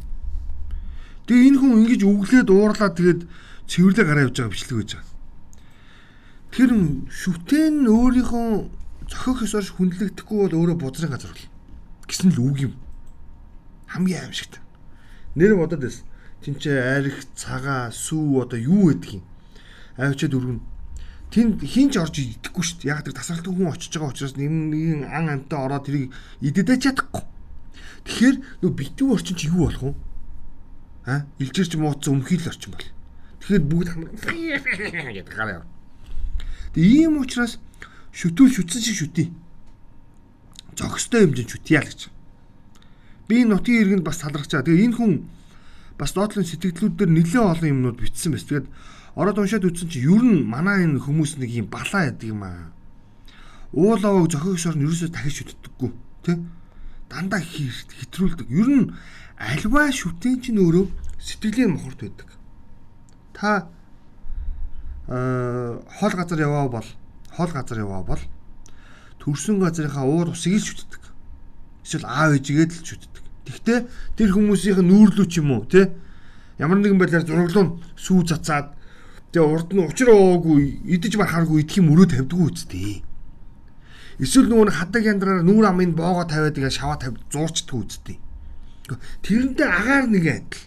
Тэгээ 1.25 1.47
энэ 1.49 1.57
хүн 1.57 1.71
ингэж 1.81 2.01
өглөөд 2.05 2.49
уурлаад 2.53 2.93
тэгээд 2.93 3.21
цэвэрлээ 3.65 4.05
гараа 4.05 4.25
явж 4.29 4.35
байгаа 4.37 4.53
бичлэг 4.53 4.77
байж 4.77 4.91
байгаа. 4.93 5.09
Тэр 6.53 6.69
шүтэн 7.09 7.75
өөрийнхөө 7.89 8.49
зохиох 9.09 9.39
ёсоор 9.45 9.65
хүндлэгдэхгүй 9.65 10.37
бол 10.37 10.57
өөрөө 10.57 10.77
бузрын 10.77 11.13
газар 11.13 11.33
бол 11.33 11.45
гэсэн 12.05 12.29
л 12.37 12.41
үг 12.45 12.57
юм. 12.69 12.73
Хамгийн 13.89 14.29
аимшигт. 14.29 14.61
Нэр 15.33 15.57
бодоод 15.57 15.81
байс. 15.81 16.05
Тинчээ 16.45 16.77
арх, 17.01 17.17
цагаа, 17.33 17.89
сүү 17.89 18.45
одоо 18.45 18.59
юу 18.61 18.93
гэдэг 18.93 19.17
юм. 19.17 19.25
Авчиад 19.97 20.37
өргөн. 20.37 20.61
Тэнд 21.33 21.61
хинч 21.65 21.97
орж 21.97 22.21
идэхгүй 22.21 22.63
шүү 22.65 22.77
дээ. 22.85 22.93
Яг 22.93 23.05
тэр 23.05 23.17
тасралтгүй 23.17 23.53
хүн 23.53 23.69
очиж 23.73 23.93
байгаа 23.93 24.13
учраас 24.13 24.37
нэгэн 24.37 25.09
ан 25.09 25.25
амтаа 25.29 25.65
ороод 25.69 25.85
тэрийг 25.89 26.13
идэдэж 26.41 26.89
чадахгүй. 26.89 27.38
Тэгэхээр 28.05 28.38
нөө 28.63 28.71
битүү 28.73 29.09
орчин 29.13 29.35
чи 29.38 29.47
юу 29.47 29.67
болох 29.69 29.83
вэ? 29.83 29.93
А? 31.05 31.25
Илжирч 31.39 31.75
мууцсан 31.75 32.19
өмхийл 32.19 32.47
орчин 32.47 32.73
бол. 32.73 32.88
Тэгэхээр 33.43 33.63
бүгд 33.65 33.89
хамар 33.89 34.11
гэдэг 34.15 35.33
гараа. 35.33 35.65
Тэгээ 36.73 37.09
ийм 37.09 37.17
учраас 37.21 37.57
шүтүүл 38.13 38.53
шүтсэн 38.53 38.81
шиг 38.81 38.97
шүтээ. 38.99 39.27
Зогстой 40.77 41.25
хэмжээнд 41.25 41.51
шүтье 41.53 41.79
л 41.81 41.89
гэж. 41.89 42.01
Би 43.27 43.41
энэ 43.41 43.57
нутгийн 43.57 43.81
иргэнд 43.83 44.05
бас 44.05 44.21
талархаж 44.21 44.53
байгаа. 44.53 44.67
Тэгээ 44.69 44.85
энэ 44.89 44.97
хүн 44.97 45.13
бас 45.97 46.13
доотлын 46.13 46.47
сэтгэлдлүүд 46.47 46.95
дээр 46.97 47.11
нэлээд 47.13 47.45
олон 47.45 47.69
юмнууд 47.73 47.97
бичсэн 47.99 48.33
байс. 48.33 48.45
Тэгээд 48.47 48.67
ороод 49.17 49.38
уншаад 49.41 49.67
үзсэн 49.67 49.89
чинь 49.89 50.07
ер 50.07 50.23
нь 50.23 50.47
манай 50.47 50.85
энэ 50.85 51.03
хүмүүс 51.03 51.41
нэг 51.41 51.51
юм 51.51 51.67
балаа 51.67 52.09
яадаг 52.09 52.27
юм 52.29 52.41
аа. 52.45 52.71
Уул 53.73 54.01
аваг 54.01 54.31
зохиогч 54.31 54.63
орн 54.69 54.85
ерөөсөө 54.85 55.09
дахиж 55.11 55.43
шүтдэггүй. 55.43 55.91
Тэ? 56.25 56.33
Дандаа 57.09 57.41
хэтрүүлдэг. 57.41 58.47
Ер 58.53 58.69
нь 58.69 58.93
альва 59.37 59.89
шүтэн 59.91 60.39
чинь 60.45 60.61
өөрөө 60.61 60.85
сэтгэлийн 61.17 61.73
мохорт 61.73 61.99
байдаг. 62.05 62.29
Та 63.33 63.67
аа 65.09 65.81
хол 65.99 66.13
газар 66.13 66.39
яваа 66.39 66.69
бол 66.69 66.87
хол 67.33 67.51
газар 67.51 67.81
яваа 67.81 68.03
бол 68.05 68.21
төрсөн 69.19 69.59
газрынхаа 69.59 70.05
уур 70.05 70.31
усыг 70.31 70.55
л 70.55 70.63
шүтдэг. 70.63 71.03
Эсвэл 71.83 72.05
аав 72.05 72.37
ээжигээд 72.37 72.71
л 72.77 72.85
шүтдэг. 72.85 73.23
Тэгвэл 73.45 73.89
тэр 74.15 74.29
хүмүүсийн 74.29 74.85
нүүрлүү 74.85 75.25
ч 75.25 75.41
юм 75.41 75.57
уу 75.57 75.65
те 75.65 75.89
ямар 76.61 76.77
нэгэн 76.77 76.99
байдлаар 77.01 77.25
зураглуу 77.25 77.81
сүү 77.97 78.29
цацаад 78.29 78.77
тэгээ 79.33 79.49
урд 79.49 79.69
нь 79.73 79.81
учир 79.81 80.13
оогүй 80.13 80.83
идэж 80.85 81.17
мархааргүй 81.17 81.65
идэх 81.65 81.81
юм 81.81 81.89
өрөө 81.95 82.07
тавьдгүй 82.13 82.45
үсттэй. 82.53 83.01
Эсвэл 84.19 84.51
нөгөө 84.51 84.75
хадаг 84.75 85.03
яндраар 85.07 85.43
нүүр 85.47 85.65
амын 85.71 85.95
боогоо 85.95 86.27
тавиад 86.27 86.59
тэгээ 86.59 86.75
шаваа 86.75 86.99
тавь 86.99 87.15
зуурчдгүй 87.31 87.79
үсттэй. 87.88 88.17
Тэрнтэй 89.23 89.63
агаар 89.63 90.05
нэг 90.11 90.25
адил. 90.27 90.63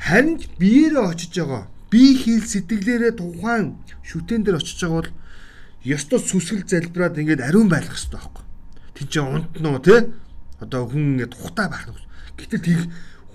Харин 0.00 0.40
биеэрээ 0.56 1.04
очиж 1.04 1.36
байгаа 1.36 1.68
би 1.92 2.16
хэл 2.16 2.48
сэтгэлээрээ 2.48 3.12
тухайн 3.20 3.76
шүтэн 4.00 4.40
дээр 4.40 4.56
очиж 4.56 4.80
байгаа 4.80 5.04
бол 5.04 5.12
ёстой 5.84 6.20
сүсгэл 6.24 6.64
залбираад 6.64 7.20
ингээд 7.20 7.44
ариун 7.44 7.68
байх 7.68 7.84
хэрэгтэй 7.84 8.16
байхгүй. 8.16 8.44
Тин 8.96 9.08
чи 9.12 9.20
унт 9.20 9.52
нөө 9.60 9.78
те 9.84 9.96
одоо 10.64 10.88
хүн 10.88 11.20
ингээд 11.20 11.36
тухтай 11.36 11.68
байх. 11.68 11.92
Гэтэл 12.40 12.64
тэг 12.64 12.80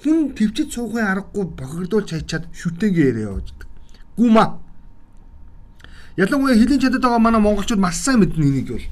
хүн 0.02 0.34
твчид 0.34 0.74
суухын 0.74 1.06
аргагүй 1.06 1.46
бохирдуулж 1.46 2.10
хайчаад 2.10 2.50
шүтэнгээ 2.58 3.06
яриа 3.14 3.30
явуулдаг. 3.30 3.70
Гүма. 4.18 4.65
Ялангуяа 6.16 6.56
хилийн 6.56 6.80
чадад 6.80 7.04
байгаа 7.04 7.20
манай 7.20 7.42
монголчууд 7.44 7.80
маш 7.84 8.00
сайн 8.00 8.24
мэднэ 8.24 8.48
энийг 8.48 8.72
бол. 8.72 8.88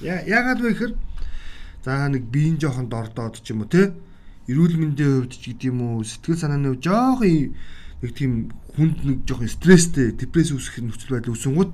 Яагаад 0.00 0.60
вэ 0.64 0.72
гэхээр 0.72 0.92
за 1.84 2.08
нэг 2.08 2.24
биеийн 2.32 2.56
жоохон 2.56 2.88
дордоод 2.88 3.44
ч 3.44 3.52
юм 3.52 3.60
уу 3.60 3.68
те 3.68 3.92
эрүүл 4.48 4.80
мэндийн 4.80 5.28
хувьд 5.28 5.36
ч 5.36 5.52
гэдэг 5.52 5.68
юм 5.68 6.00
уу 6.00 6.00
сэтгэл 6.00 6.40
санааны 6.40 6.72
хувьд 6.72 6.84
жоохон 6.88 7.52
нэг 8.00 8.10
тийм 8.16 8.32
хүнд 8.72 9.04
нэг 9.04 9.18
жоохон 9.28 9.52
стресстэй, 9.52 10.16
депресс 10.16 10.48
үүсгэх 10.48 10.80
нөхцөл 10.80 11.20
байдал 11.20 11.36
үүсэнгүүт 11.36 11.72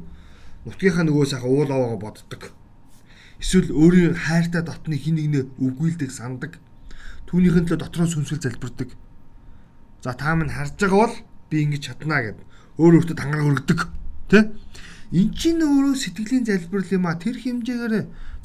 нутгийнхаа 0.67 1.05
нөгөө 1.07 1.27
сайхан 1.31 1.47
уул 1.47 1.71
аваагаа 1.71 2.03
боддог. 2.03 2.43
Эсвэл 3.39 3.71
өөрийн 3.71 4.19
хайртай 4.19 4.67
дотны 4.67 4.99
хин 4.99 5.15
нэгнээ 5.15 5.63
үгүйлдэг 5.63 6.11
сандаг. 6.11 6.59
Түүнийхэн 7.31 7.71
төлөө 7.71 7.87
дотроо 7.87 8.11
сүнсэл 8.11 8.43
залбирдаг. 8.43 8.99
За 10.03 10.11
та 10.19 10.35
минь 10.35 10.51
харж 10.51 10.75
байгаа 10.75 11.07
бол 11.07 11.15
би 11.49 11.63
ингэж 11.63 11.83
чаднаа 11.87 12.35
гэд 12.35 12.39
өөр 12.83 12.99
өөртөө 12.99 13.15
тангараг 13.15 13.47
өргөдөг. 13.47 13.81
Тэ? 14.29 14.53
Эн 15.13 15.33
чинь 15.33 15.65
өөрөө 15.65 15.97
сэтгэлийн 15.97 16.45
залбирал 16.45 16.93
юм 16.93 17.07
а. 17.09 17.17
Тэр 17.17 17.37
хэмжээгээр 17.41 17.95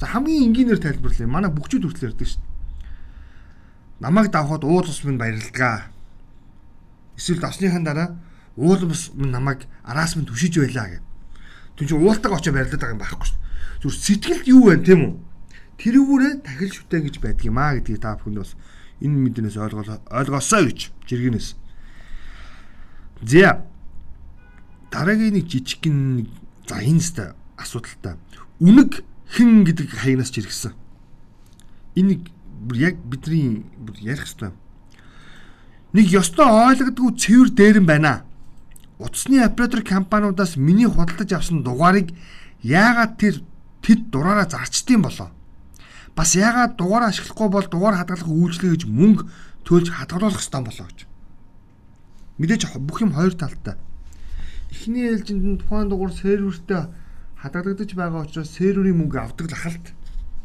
за 0.00 0.06
хамгийн 0.08 0.50
энгийнээр 0.50 0.80
тайлбарлая. 0.80 1.28
Манай 1.28 1.50
бүгчүүд 1.52 1.84
хүртэл 1.84 2.08
ярьдаг 2.12 2.28
шүү 2.28 2.40
дээ. 2.40 2.52
Намайг 4.00 4.32
давхад 4.32 4.64
уул 4.64 4.88
ус 4.88 5.04
минь 5.04 5.20
баярлалгаа 5.20 5.94
Эсвэл 7.16 7.40
давсныхан 7.40 7.84
дараа 7.84 8.18
уулмс 8.56 9.12
намайг 9.14 9.66
араас 9.84 10.16
минь 10.16 10.26
түшиж 10.26 10.58
байлаа 10.58 10.88
гэх. 10.88 11.02
Түн 11.78 11.88
чи 11.88 11.94
уултайгаа 11.94 12.38
очиж 12.38 12.52
барилдаад 12.52 12.80
байгаа 12.80 12.94
юм 12.94 13.02
байхгүй 13.02 13.28
шүү. 13.30 13.38
Зүр 13.82 13.94
сэтгэлд 13.94 14.46
юу 14.50 14.62
вэ 14.66 14.82
тийм 14.82 15.00
үү? 15.06 15.12
Тэрүүгээрээ 15.78 16.34
тахил 16.42 16.72
шүтэн 16.74 17.02
гэж 17.06 17.14
байдаг 17.22 17.46
юм 17.46 17.58
аа 17.58 17.78
гэдгийг 17.78 18.02
та 18.02 18.18
бүхэнд 18.18 18.38
бас 18.42 18.58
энэ 18.98 19.14
мэднээс 19.14 19.58
ойлгоо 19.58 20.02
ойлгоосоо 20.10 20.62
гэж 20.66 20.78
жиргэнээс. 21.06 21.48
За 23.22 23.62
дараагийн 24.94 25.34
нэг 25.34 25.50
жижигхэн 25.50 26.30
за 26.70 26.78
энэ 26.78 27.02
ста 27.02 27.34
асуудалтай. 27.58 28.14
Үнэг 28.62 29.02
хэн 29.34 29.66
гэдэг 29.66 29.90
хаягнаас 29.90 30.30
ч 30.30 30.38
иргсэн. 30.38 30.78
Энэ 31.98 32.22
яг 32.78 32.94
бидний 33.02 33.66
ярих 33.98 34.30
хэвээр 34.30 34.54
нэг 35.94 36.06
ёстой 36.14 36.46
ойлгодгүй 36.46 37.10
цэвэр 37.18 37.50
дээрэн 37.50 37.86
байна. 37.86 38.22
Утасны 38.98 39.42
оператор 39.42 39.82
компаниудаас 39.82 40.54
миний 40.54 40.86
худалдаж 40.86 41.30
авсан 41.34 41.66
дугаарыг 41.66 42.14
яагаад 42.62 43.18
тэр 43.18 43.42
тэд 43.82 44.10
дураараа 44.14 44.46
зарчдсан 44.46 45.02
болоо? 45.02 45.30
Бас 46.14 46.38
яагаад 46.38 46.78
дугаараа 46.78 47.10
ашиглахгүй 47.10 47.48
бол 47.50 47.66
дугаар 47.66 47.98
хадгалах 47.98 48.30
үйлчлэг 48.30 48.70
гэж 48.78 48.82
мөнгө 48.86 49.26
төлж 49.66 49.90
хадгалуулах 49.90 50.38
ёстой 50.38 50.62
болоо 50.62 50.86
гэж. 50.86 50.98
Мэдээж 52.38 52.62
бүх 52.78 53.02
юм 53.02 53.14
хоёр 53.14 53.34
талтай. 53.34 53.74
Эхний 54.74 55.06
ээлжинд 55.06 55.44
нь 55.46 55.58
тухайн 55.62 55.86
дугаар 55.86 56.10
сервертэй 56.10 56.90
хадгалагдаж 57.38 57.90
байгаа 57.94 58.26
учраас 58.26 58.50
серверийн 58.50 58.98
мөнгө 58.98 59.18
авдаг 59.22 59.46
л 59.46 59.54
ахалт. 59.54 59.86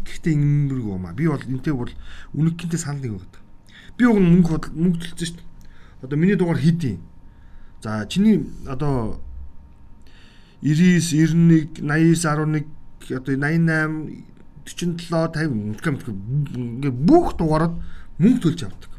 Гэхдээ 0.06 0.38
ингэмэргүй 0.38 0.94
юм 0.94 1.06
аа. 1.10 1.18
Би 1.18 1.26
бол 1.26 1.42
энтэй 1.42 1.74
бол 1.74 1.90
үнэгхэнтэй 2.38 2.78
санал 2.78 3.02
нэг 3.02 3.14
байдаг. 3.18 3.42
Би 3.98 4.06
уг 4.06 4.22
мөнгө 4.22 4.70
мөнгө 4.78 5.02
төлсөн 5.02 5.26
шүү 5.26 5.38
дээ. 5.42 5.50
Одоо 6.06 6.18
миний 6.22 6.38
дугаар 6.38 6.62
хийдیں۔ 6.62 7.02
За 7.82 8.06
чиний 8.06 8.46
одоо 8.68 9.20
99 10.62 11.80
91 11.80 11.80
89 11.82 12.68
11 13.10 13.18
одоо 13.18 13.34
88 13.34 14.22
47 14.70 15.74
50 15.82 16.14
ингээ 16.54 16.92
бүх 16.92 17.34
дугаарууд 17.40 17.82
мөнгө 18.20 18.40
төлж 18.46 18.62
авдаг. 18.68 18.92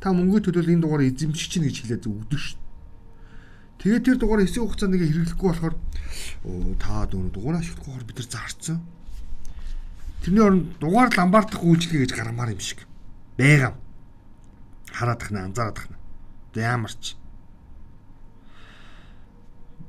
Та 0.00 0.12
мөнгө 0.12 0.46
төлөөл 0.46 0.70
энэ 0.76 0.84
дугаарыг 0.84 1.16
эзэмшиж 1.16 1.48
чинь 1.50 1.66
гэж 1.66 1.76
хэлээд 1.82 2.06
өгдөг 2.06 2.38
шүү. 2.38 2.65
Тэгээд 3.78 4.04
тэр 4.04 4.16
дугаар 4.16 4.42
хэсэг 4.42 4.62
хугацаанд 4.64 4.94
ингээ 4.96 5.10
хэрэглэхгүй 5.12 5.48
болохоор 5.52 5.74
оо 6.48 6.74
та 6.80 7.04
дөрөв 7.06 7.30
дугаар 7.32 7.60
ашиглахгүйгээр 7.60 8.08
бид 8.08 8.18
нар 8.18 8.28
зарцсан. 8.32 8.78
Тэрний 10.24 10.42
оронд 10.42 10.66
дугаар 10.80 11.10
ламбаардах 11.12 11.60
үйлчлэгээ 11.60 12.02
гэж 12.08 12.12
гармаар 12.16 12.56
юм 12.56 12.60
шиг. 12.60 12.88
Бэгам. 13.36 13.76
Хараадах 14.90 15.30
нэ 15.30 15.40
анзаарадах 15.44 15.86
нэ. 15.92 15.96
Тэ 16.56 16.64
ямарч. 16.64 17.20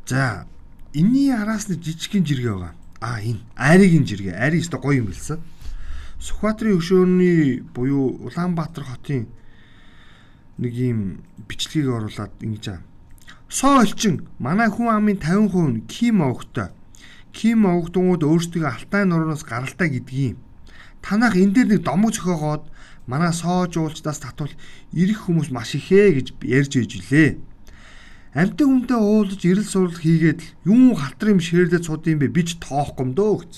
За 0.05 0.45
энэний 0.93 1.31
араас 1.31 1.71
нь 1.71 1.79
жижигхэн 1.79 2.27
жиргээ 2.27 2.53
байгаа. 2.53 2.75
А 2.99 3.23
энэ 3.23 3.39
айрыгийн 3.55 4.03
жиргээ. 4.03 4.35
Айрыг 4.35 4.67
өстой 4.67 4.79
гоё 4.83 4.99
юм 4.99 5.09
хэлсэн. 5.09 5.39
Сүхбаатарын 6.19 6.75
өшөөний 6.75 7.61
буюу 7.71 8.19
Улаанбаатар 8.25 8.83
хотын 8.83 9.31
нэг 10.57 10.73
юм 10.73 11.23
бичлэгийг 11.47 11.87
оруулаад 11.93 12.33
ингэж 12.41 12.65
аа. 12.73 12.81
Соо 13.49 13.79
элчин 13.81 14.27
манай 14.39 14.67
хүн 14.67 14.91
амын 14.91 15.17
50% 15.23 15.71
нь 15.71 15.85
ким 15.87 16.19
овогтой. 16.21 16.75
Ким 17.31 17.63
овогдungууд 17.63 18.23
өөрсдөө 18.27 18.67
алтай 18.67 19.07
нурууноос 19.07 19.47
гаралтай 19.47 19.87
гэдгийг. 19.87 20.35
Танах 20.99 21.39
энэ 21.39 21.53
дээр 21.55 21.67
нэг 21.71 21.81
домог 21.87 22.11
зөхөөгоод 22.11 22.67
манай 23.07 23.31
соо 23.31 23.71
жуулчдаас 23.71 24.19
татвал 24.19 24.51
ирэх 24.91 25.31
хүмүүс 25.31 25.47
маш 25.55 25.79
ихээ 25.79 26.19
гэж 26.19 26.27
ярьж 26.43 26.73
ээж 26.75 26.91
илээ. 26.99 27.29
Амтэг 28.35 28.67
хүнтэй 28.67 28.99
уулзаж 28.99 29.41
ирэл 29.47 29.63
сурал 29.63 29.95
хийгээд 29.95 30.67
юун 30.67 30.91
халтар 30.99 31.31
юм 31.31 31.39
ширэрлээд 31.39 31.87
сууд 31.87 32.03
юм 32.03 32.19
бэ 32.19 32.27
би 32.27 32.43
ч 32.43 32.59
тоохгүй 32.59 33.03
юм 33.07 33.11
дөө 33.15 33.33
гэж. 33.47 33.53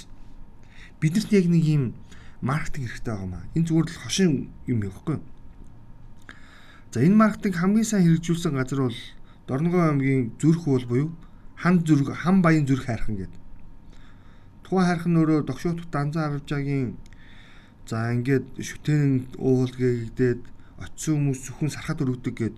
Бидэрт 1.01 1.33
яг 1.33 1.45
нэг 1.49 1.65
юм 1.65 1.83
маркетинг 2.45 2.93
хэрэгтэй 2.93 3.09
байгаа 3.09 3.25
маа. 3.25 3.43
Энэ 3.57 3.65
зүгээр 3.65 3.87
л 3.89 4.01
хошин 4.05 4.31
юм 4.69 4.79
байхгүй 4.85 5.17
юу? 5.17 5.25
За 6.93 7.01
энэ 7.01 7.17
маркетинг 7.17 7.57
хамгийн 7.57 7.89
сайн 7.89 8.05
хэрэгжүүлсэн 8.05 8.53
газар 8.53 8.85
бол 8.85 8.99
Дорногов 9.49 9.81
аймгийн 9.81 10.37
зүрх 10.37 10.67
уул 10.69 10.85
буюу 10.85 11.09
хан 11.57 11.81
зүрх 11.81 12.13
хан 12.13 12.45
баян 12.45 12.69
зүрх 12.69 12.85
хайрхан 12.85 13.17
гэдэг. 13.17 13.41
Тухайн 14.61 14.85
хайрхан 14.85 15.17
өөрөө 15.17 15.39
догшоот 15.49 15.89
данзан 15.89 16.37
авчаагийн 16.37 17.01
за 17.89 18.13
ингээд 18.13 18.45
шүтэн 18.61 19.33
уул 19.41 19.73
гээгдээд 19.73 20.45
очисон 20.85 21.33
хүмүүс 21.33 21.39
зөвхөн 21.49 21.73
сархад 21.73 22.05
өргөдөг 22.05 22.35
гэд 22.37 22.57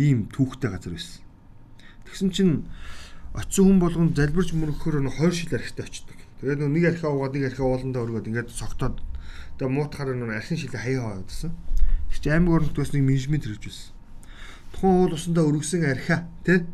ийм 0.00 0.24
түүхтэй 0.32 0.72
газар 0.72 0.96
байсан. 0.96 1.20
Тэгсэн 2.08 2.28
чинь 2.32 2.54
очисон 3.36 3.76
хүн 3.76 3.80
болгонд 3.84 4.16
залбирч 4.16 4.56
мөрөхөөр 4.56 5.04
нь 5.04 5.12
20 5.12 5.36
шил 5.36 5.52
архитай 5.52 5.84
очдөг. 5.84 6.16
Тэгээд 6.40 6.64
нэг 6.64 6.84
архиа 6.96 7.12
уугаад 7.12 7.36
нэг 7.36 7.52
архиа 7.52 7.68
ууландаа 7.68 8.08
өргөд 8.08 8.32
ингээд 8.32 8.56
цогтоод 8.56 9.04
тэгээд 9.60 9.76
муутахаар 9.76 10.16
нь 10.16 10.32
архин 10.32 10.56
шилээ 10.56 10.80
хаяа 10.80 11.20
аваадсан. 11.20 11.52
Тэг 12.08 12.18
чи 12.24 12.32
аймаг 12.32 12.56
орнот 12.64 12.80
бас 12.80 12.96
нэг 12.96 13.04
менежмент 13.04 13.44
хэрэгжүүлсэн. 13.44 13.99
Тухайн 14.72 14.94
уул 15.04 15.14
усандаа 15.14 15.44
өргөсөн 15.48 15.84
архиа 15.86 16.26
тий 16.44 16.64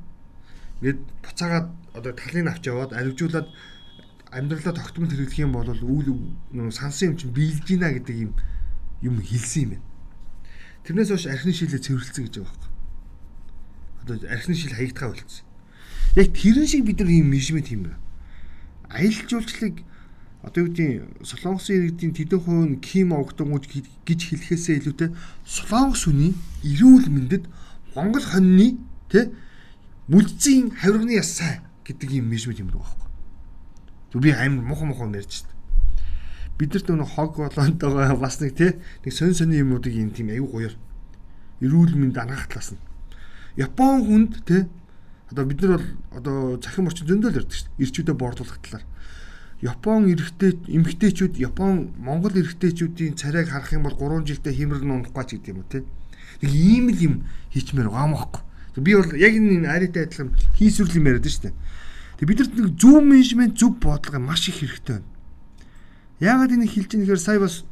ингээд 0.81 1.01
буцаагаад 1.25 1.69
одоо 1.95 2.13
талын 2.13 2.49
авч 2.49 2.65
яваад 2.69 2.93
аривжуулаад 2.93 3.49
амьдралаа 4.31 4.75
тогтмол 4.77 5.11
хэрэглэх 5.11 5.41
юм 5.41 5.53
бол 5.53 5.69
үйл 5.71 6.73
сансан 6.73 7.13
юм 7.13 7.17
чинь 7.17 7.33
биелж 7.33 7.65
гинэ 7.65 8.01
гэдэг 8.01 8.17
юм 8.17 8.33
юм 9.03 9.17
хэлсэн 9.21 9.63
юм 9.63 9.71
байна. 9.77 9.87
Тэрнээс 10.85 11.11
хойш 11.11 11.27
архины 11.27 11.53
шилээ 11.57 11.81
цэвэрлсэн 11.81 12.25
гэж 12.29 12.35
байгаа 12.41 12.53
байхгүй. 12.53 12.73
Одоо 14.03 14.15
архины 14.31 14.55
шил 14.57 14.77
хаягдхаа 14.77 15.09
болцсон. 15.11 15.47
Яг 16.17 16.29
тэрэн 16.37 16.67
шиг 16.69 16.85
бид 16.85 17.01
нар 17.01 17.11
ийм 17.11 17.33
менежмент 17.33 17.73
юм 17.73 17.83
байна 17.89 18.07
аялал 18.89 19.29
жуулчлалыг 19.29 19.83
одоо 20.43 20.65
юу 20.65 20.71
гэдэг 20.71 21.27
солонгосын 21.27 21.77
иргэдийн 21.77 22.15
тэдэн 22.15 22.41
хувь 22.41 22.67
нь 22.71 22.81
ким 22.81 23.13
огтонгууд 23.13 23.67
гэж 24.07 24.21
хэлэхээсээ 24.31 24.79
илүүтэй 24.79 25.11
солонгос 25.43 26.07
хүний 26.07 26.33
эрүүл 26.63 27.11
мэндэд 27.11 27.45
Монгол 27.97 28.23
хоньны 28.23 28.77
тэ 29.09 29.33
мүлцийн 30.13 30.77
хавирганы 30.77 31.17
яс 31.17 31.33
сайн 31.41 31.65
гэдэг 31.89 32.21
юм 32.21 32.29
менежмент 32.29 32.61
юм 32.61 32.71
байхгүй. 32.71 33.09
Тэг 34.13 34.21
би 34.21 34.31
амар 34.37 34.65
мухан 34.69 34.93
мухан 34.93 35.17
ярьж 35.17 35.43
шээ. 35.43 35.57
Бидэрт 36.61 36.93
нөгөө 36.93 37.11
хог 37.17 37.41
болоонтойгоо 37.41 38.21
бас 38.21 38.39
нэг 38.45 38.55
тэ 38.55 38.77
нэг 39.03 39.13
сонь 39.17 39.33
сони 39.33 39.59
юмнуудыг 39.65 39.97
юм 39.97 40.13
тийм 40.13 40.29
аюу 40.31 40.47
гоёор 40.53 40.77
эрүүл 41.65 41.97
мэнд 41.97 42.21
ангаах 42.21 42.53
талаас 42.53 42.77
нь 42.77 42.85
Япон 43.57 44.05
хүнд 44.05 44.45
тэ 44.45 44.69
Одоо 45.31 45.45
бид 45.45 45.61
нар 45.63 45.79
бол 45.79 45.87
одоо 46.19 46.57
цахим 46.63 46.87
орчин 46.87 47.07
зөндөл 47.07 47.35
ярьдаг 47.35 47.51
шүү 47.51 47.67
дээ. 47.67 47.83
Ирчүүдэд 47.83 48.15
борлуулах 48.15 48.59
талаар. 48.63 48.85
Япон 49.59 50.07
эрэгтэй 50.07 50.53
эмэгтэйчүүд 50.71 51.35
Япон 51.43 51.99
Монгол 51.99 52.31
эрэгтэйчүүдийн 52.39 53.19
царайг 53.19 53.51
харах 53.51 53.75
юм 53.75 53.91
бол 53.91 53.99
3 53.99 54.23
жилдээ 54.23 54.55
хэмрэг 54.55 54.85
нунахгүй 54.87 55.25
ч 55.27 55.31
гэдэг 55.35 55.51
юм 55.51 55.59
уу 55.59 55.67
те. 55.67 55.83
Нэг 56.43 56.53
ийм 56.53 56.87
л 56.91 57.01
юм 57.01 57.15
хийчмээр 57.53 57.89
байгаа 57.89 58.11
мөхгүй. 58.13 58.43
Би 58.83 58.93
бол 58.95 59.13
яг 59.17 59.33
энэ 59.33 59.69
аритай 59.69 60.05
адилхан 60.05 60.37
хийсвэрлэм 60.57 61.07
яриад 61.09 61.27
шүү 61.27 61.45
дээ. 61.49 61.55
Тэг 62.21 62.27
бидэрт 62.29 62.53
нэг 62.57 62.69
зөв 62.77 63.01
менежмент 63.01 63.57
зөв 63.57 63.77
бодлого 63.81 64.21
маш 64.21 64.49
их 64.49 64.61
хэрэгтэй 64.61 65.01
байна. 65.01 65.09
Яагаад 66.21 66.53
энийг 66.53 66.73
хэлж 66.73 66.91
ийм 66.93 67.01
нэхэр 67.05 67.21
сая 67.21 67.41
бас 67.41 67.65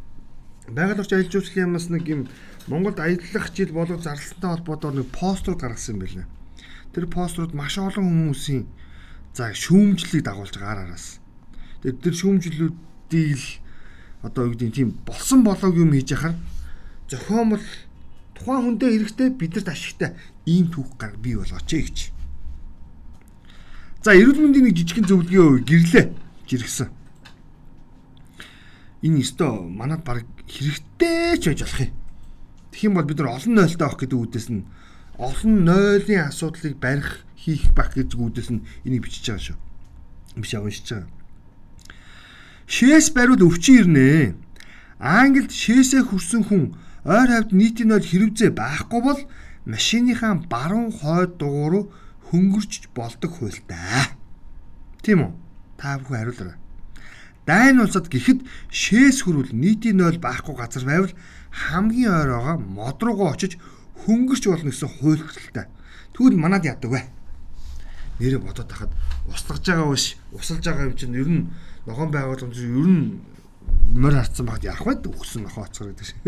байгаль 0.69 1.01
орчин 1.01 1.21
аялал 1.21 1.33
жуулчлалын 1.33 1.67
ямаас 1.69 1.89
нэг 1.93 2.05
юм 2.09 2.29
Монголд 2.69 3.01
аяллах 3.01 3.53
жил 3.53 3.73
болов 3.77 4.01
зарлалтай 4.01 4.51
холбоотойгоор 4.57 4.97
нэг 5.05 5.09
постэр 5.13 5.57
гаргасан 5.61 6.01
юм 6.01 6.05
байна 6.05 6.25
тэр 6.95 7.11
пострууд 7.11 7.53
маш 7.59 7.77
олон 7.83 8.07
хүмүүсийн 8.07 8.65
за 9.35 9.51
шүүмжлэлийг 9.51 10.23
дагуулж 10.23 10.55
байгаа 10.55 10.87
араас. 10.87 11.19
Тэгээд 11.83 12.03
тэр 12.07 12.15
шүүмжлэлүүдийг 12.15 13.35
л 13.35 13.47
одоо 14.23 14.47
юу 14.47 14.55
гэдэг 14.55 14.71
тийм 14.71 14.95
болсон 15.03 15.43
болоог 15.43 15.75
юм 15.75 15.91
хийж 15.91 16.15
яхаар 16.15 16.39
зохиомл 17.11 17.67
тухайн 18.35 18.63
хүндээ 18.79 18.91
хэрэгтэй 18.99 19.29
бидэрт 19.31 19.69
ашигтай 19.71 20.15
ийм 20.47 20.69
түүх 20.69 20.99
гар 20.99 21.15
бий 21.17 21.35
болгооч 21.39 21.71
гэж. 21.71 21.99
За 24.05 24.13
эрүүл 24.13 24.43
мэндийн 24.43 24.69
нэг 24.69 24.77
жижигхэн 24.77 25.09
зөвлөгөө 25.09 25.65
гэрлээ 25.65 26.07
жиргсэн. 26.45 26.91
Энэ 29.07 29.21
өстө 29.25 29.49
манад 29.65 30.05
баг 30.05 30.27
хэрэгтэй 30.45 31.41
ч 31.41 31.49
байж 31.49 31.61
болох 31.65 31.81
юм. 31.81 31.93
Тэгэх 32.75 32.85
юм 32.85 32.95
бол 32.99 33.09
бид 33.09 33.19
нар 33.23 33.33
олон 33.39 33.55
нойлтой 33.55 33.87
авах 33.87 34.01
гэдэг 34.03 34.19
үдээс 34.19 34.49
нь 34.53 34.67
олон 35.17 35.55
нойлын 35.65 36.27
асуудлыг 36.29 36.77
барих 36.77 37.25
хийх 37.39 37.71
бах 37.73 37.95
гэж 37.95 38.19
гүдээс 38.19 38.51
нь 38.51 38.65
энийг 38.85 39.07
бичиж 39.07 39.31
байгаа 39.31 39.45
шүү. 39.55 39.59
Биш 40.43 40.53
уншиж 40.59 40.89
байгаа. 40.91 41.09
Шээс 42.67 43.13
бариуд 43.15 43.45
өвчин 43.45 43.79
ирнэ. 43.85 44.35
Англид 44.99 45.53
шээсээ 45.53 46.03
хүрсэн 46.09 46.43
хүн 46.49 46.75
ойр 47.05 47.29
хавьд 47.29 47.53
нийтийн 47.53 47.89
нойл 47.93 48.05
хэрэгцээ 48.05 48.51
байхгүй 48.57 49.01
бол 49.05 49.21
машиныхаа 49.69 50.41
баруун 50.49 50.93
хойд 50.93 51.37
дугуй 51.37 51.93
хөнгөрч 52.29 52.89
болдог 52.97 53.31
хуйлтаа. 53.37 54.17
Тийм 55.05 55.21
үү? 55.25 55.31
Та 55.77 56.01
бүхэн 56.01 56.17
хариулаарай. 56.17 56.59
Дайн 57.45 57.81
улсад 57.85 58.09
гэхэд 58.09 58.41
шээс 58.73 59.29
хөрвөл 59.29 59.53
нийтийн 59.53 60.01
нойл 60.01 60.17
байхгүй 60.17 60.57
газар 60.57 60.85
байвал 60.89 61.13
хамгийн 61.53 62.09
ойр 62.11 62.31
байгаа 62.33 62.57
мод 62.57 62.99
руугаа 63.05 63.37
очиж 63.37 63.61
хөнгөрч 64.09 64.45
болно 64.49 64.73
гэсэн 64.73 64.89
хуйлталтай. 64.89 65.69
Тэгвэл 66.17 66.41
манад 66.41 66.65
яадаг 66.65 66.89
вэ? 66.89 67.03
Нэрээ 68.17 68.41
бодоод 68.41 68.69
тахад 68.73 68.93
услаж 69.29 69.61
байгаа 69.61 69.93
биш, 69.93 70.17
усалж 70.33 70.65
байгаа 70.65 70.89
юм 70.89 70.97
чинь 70.97 71.19
ер 71.21 71.29
нь 71.29 71.53
ногоон 71.85 72.09
байгууламж 72.09 72.57
ер 72.57 72.89
нь 72.89 73.21
морь 73.95 74.19
харцсан 74.19 74.47
багт 74.47 74.65
яах 74.67 74.83
вэ? 74.83 74.99
Өгсөн 75.07 75.47
нохоо 75.47 75.65
оцгор 75.65 75.95
гэдэг 75.95 76.07
шиг. 76.07 76.19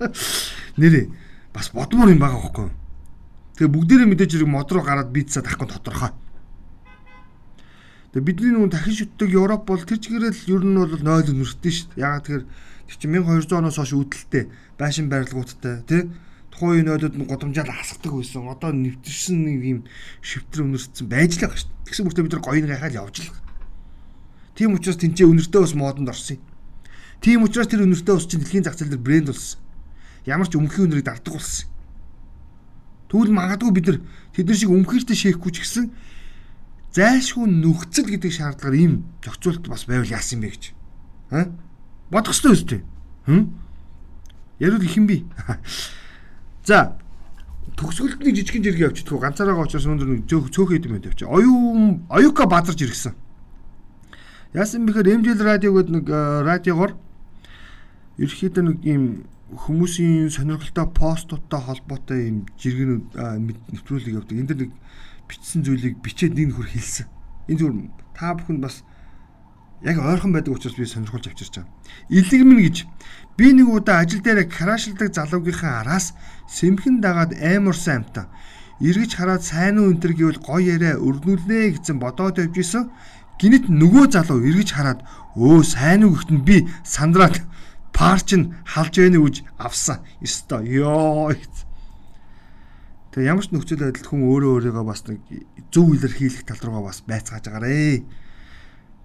Нэрээ 0.80 1.06
бас 1.54 1.70
бодмоор 1.72 2.10
юм 2.12 2.20
байгаа 2.20 2.40
хөөхгүй. 2.42 2.68
Тэгээ 3.56 3.72
бүгдээрээ 3.72 4.08
мэдээж 4.12 4.30
хэрэг 4.36 4.50
мод 4.50 4.68
руу 4.68 4.84
гараад 4.84 5.08
бицсаа 5.14 5.40
тахгүй 5.40 5.68
тодорхой. 5.70 6.12
Тэгээ 8.12 8.26
бидний 8.26 8.52
нүүн 8.52 8.68
дахин 8.68 8.92
шүтдэг 8.92 9.32
Европ 9.32 9.64
бол 9.64 9.80
тэр 9.80 9.96
чигээрэл 9.96 10.52
ер 10.52 10.62
нь 10.66 10.76
бол 10.76 10.92
0 10.92 11.32
өнөртөө 11.32 11.72
шүү 11.72 11.88
дээ. 11.96 12.02
Ягаад 12.04 12.24
тэгэхээр 12.28 12.44
тэр 12.44 12.96
чинь 13.00 13.12
1200 13.16 13.56
оноос 13.56 13.76
хойш 13.80 13.92
үүдэлтэй 13.96 14.44
байшин 14.76 15.08
барилгуудтай 15.08 15.84
тий 15.88 16.02
тухайн 16.52 16.84
нойлууд 16.88 17.16
нь 17.16 17.28
годомжаал 17.28 17.72
хасгадаг 17.72 18.12
байсан. 18.16 18.48
Одоо 18.48 18.72
нэвтэрсэн 18.72 19.36
нэг 19.36 19.60
юм 19.64 19.80
шивтэр 20.24 20.64
өнөрсөн 20.64 21.06
байж 21.08 21.36
л 21.36 21.44
байгаа 21.44 21.60
шүү 21.60 21.68
дээ. 21.68 21.84
Тэгсэн 21.92 22.04
мөртөө 22.08 22.24
бид 22.24 22.34
нар 22.36 22.44
гоён 22.44 22.68
гайхаал 22.68 23.00
явж 23.04 23.16
л. 23.24 23.36
Тийм 24.56 24.72
учраас 24.72 24.96
тэнцээ 24.96 25.28
өнөртөө 25.28 25.60
бас 25.60 25.74
модонд 25.76 26.08
орсон 26.08 26.40
юм. 26.40 26.55
Тийм 27.20 27.42
учраас 27.42 27.68
тэр 27.68 27.84
өнөртөө 27.86 28.16
ус 28.16 28.26
чинь 28.26 28.40
дэлхийн 28.42 28.64
зах 28.64 28.76
зээл 28.76 28.94
дээр 28.94 29.04
брэнд 29.04 29.28
болсон. 29.32 29.60
Ямар 30.26 30.48
ч 30.48 30.58
өмхөн 30.58 30.90
өнрийг 30.90 31.06
дарддаг 31.06 31.34
болсон. 31.34 31.68
Тэгвэл 33.08 33.32
магадгүй 33.32 33.70
бид 33.72 33.86
нар 33.86 33.98
тэдний 34.34 34.58
шиг 34.58 34.70
өмхөртэй 34.74 35.16
шээхгүй 35.16 35.50
ч 35.54 35.62
гэсэн 35.62 35.84
зайлшгүй 36.96 37.46
нөхцөл 37.46 38.10
гэдэг 38.10 38.32
шаардлагаар 38.32 38.76
ийм 38.76 38.92
зохицуулт 39.22 39.68
бас 39.70 39.86
байвал 39.86 40.10
яасан 40.10 40.42
бэ 40.42 40.50
гэж. 40.50 40.64
Аа? 41.30 41.52
Бодох 42.10 42.34
ёстой 42.34 42.52
үстэй. 42.56 42.80
Хм? 43.26 43.54
Ярил 44.58 44.82
их 44.82 44.96
юм 44.96 45.06
би. 45.06 45.22
За 46.66 46.98
төгсгөлд 47.76 48.24
нэг 48.24 48.34
жижигхэн 48.40 48.64
жиргээ 48.64 48.88
явчихдгоо 48.88 49.20
ганцаараа 49.20 49.60
очоос 49.60 49.86
өндөр 49.86 50.08
нэг 50.08 50.22
цөөх 50.26 50.50
цөөхөд 50.50 50.86
юм 50.88 50.98
явчих. 50.98 51.28
Оюун 51.28 52.08
оюука 52.08 52.48
базарж 52.48 52.80
иргсэн. 52.80 53.14
Яасан 54.54 54.86
бэхээр 54.86 55.22
MDL 55.22 55.42
радио 55.42 55.74
гэдэг 55.74 55.92
нэг 55.94 56.06
радиогоор 56.46 56.92
ерөөхдөө 58.20 58.62
нэг 58.62 58.78
ийм 58.86 59.02
хүмүүсийн 59.50 60.30
сонирхолтой 60.30 60.86
постуудтай 60.90 61.60
холбоотой 61.60 62.20
ийм 62.30 62.36
жиргэнүүд 62.58 63.14
нэвтрүүлэг 63.74 64.14
явдаг. 64.14 64.38
Энд 64.38 64.54
нэг 64.54 64.70
бичсэн 65.26 65.62
зүйлийг 65.66 65.98
бичээд 66.02 66.34
нэг 66.38 66.54
нөхөр 66.54 66.68
хэлсэн. 66.70 67.06
Энэ 67.50 67.58
зүгээр 67.58 67.76
та 68.14 68.34
бүхэнд 68.34 68.62
бас 68.62 68.82
яг 69.82 69.98
ойрхон 69.98 70.32
байдаг 70.34 70.54
учраас 70.54 70.74
би 70.74 70.86
сонирхолж 70.86 71.30
авчирч 71.30 71.62
байгаа. 71.62 71.70
Илэгмэн 72.10 72.60
гэж 72.62 72.76
би 73.38 73.46
нэг 73.54 73.68
удаа 73.70 74.02
ажил 74.02 74.22
дээр 74.22 74.46
крашилдаг 74.50 75.14
залуугийнхаа 75.14 75.82
араас 75.82 76.14
сэмхэн 76.50 77.02
дагаад 77.02 77.34
аймар 77.38 77.76
саймтаа 77.76 78.26
эргэж 78.80 79.16
хараад 79.16 79.42
сайн 79.42 79.78
уу 79.78 79.92
энтер 79.92 80.12
гэвэл 80.12 80.40
гоё 80.44 80.76
яриа 80.76 81.00
өрнүүлнэ 81.00 81.80
гэсэн 81.80 81.96
бодоод 81.96 82.36
явж 82.36 82.56
исэн. 82.60 82.92
Гинэт 83.36 83.68
нөгөө 83.68 84.04
залуу 84.16 84.40
эргэж 84.40 84.70
хараад 84.72 85.00
өө 85.36 85.60
сайн 85.60 86.08
уу 86.08 86.16
гэхэд 86.16 86.40
би 86.40 86.64
сандраад 86.88 87.44
парч 87.92 88.32
нь 88.36 88.52
халж 88.64 88.94
байны 88.96 89.20
үж 89.20 89.44
авсан. 89.60 90.00
Ёстой. 90.24 90.64
Йоо. 90.68 91.36
Тэгээ 93.12 93.28
ямар 93.32 93.44
ч 93.44 93.52
нөхцөл 93.52 93.80
байдалд 93.80 94.08
хүн 94.08 94.28
өөрөө 94.28 94.52
өөрийгөө 94.72 94.84
бас 94.84 95.00
нэг 95.08 95.20
зөв 95.72 95.96
илэрхийлэх 95.96 96.44
тал 96.44 96.60
руугаа 96.60 96.92
бас 96.92 97.00
байцгааж 97.04 97.44
байгаарэ. 97.48 98.04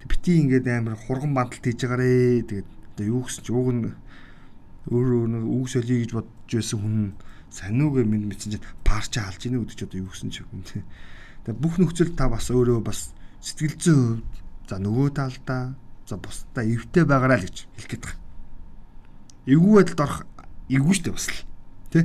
Бити 0.08 0.32
ингээд 0.44 0.68
амар 0.68 1.00
хурган 1.00 1.32
бандалт 1.32 1.64
хийж 1.64 1.80
байгаарэ. 1.84 2.44
Тэгээд 2.44 2.68
одоо 2.96 3.04
юу 3.08 3.24
гэсэн 3.24 3.44
чи 3.44 3.52
уг 3.52 3.68
нь 3.72 3.88
өөрөө 4.92 5.24
нэг 5.32 5.44
үг 5.48 5.66
солиё 5.72 5.96
гэж 6.04 6.12
бодож 6.12 6.52
байсан 6.52 6.78
хүн 6.80 6.96
сануугээ 7.52 8.04
минь 8.04 8.28
мэдсэн 8.28 8.56
чинь 8.56 8.66
парч 8.84 9.16
халж 9.16 9.40
ийнэ 9.48 9.64
гэдэг 9.64 9.76
чи 9.80 9.84
одоо 9.88 9.98
юу 10.04 10.12
гэсэн 10.12 10.28
чи 10.28 10.44
хүн 10.44 10.60
тий. 10.64 10.84
Тэгээд 11.48 11.60
бүх 11.60 11.80
нөхцөл 11.80 12.12
та 12.12 12.28
бас 12.28 12.52
өөрөө 12.52 12.84
бас 12.84 13.16
сэтгэл 13.42 13.76
зүйн 13.82 14.00
хувьд 14.22 14.70
за 14.70 14.76
нөгөө 14.78 15.08
талдаа 15.18 15.74
за 16.06 16.16
бусдаа 16.16 16.64
эвтэй 16.64 17.04
байгаарай 17.04 17.38
л 17.42 17.46
гэж 17.50 17.56
хэлэх 17.76 17.90
гээд 17.90 18.04
байгаа 18.06 18.22
эвгүй 19.46 19.74
байдалд 19.82 20.00
орох 20.00 20.18
эвгүй 20.70 20.94
шүү 20.94 21.04
дээ 21.10 21.16
бас 21.18 21.26
л 21.26 21.38
тий 21.90 22.04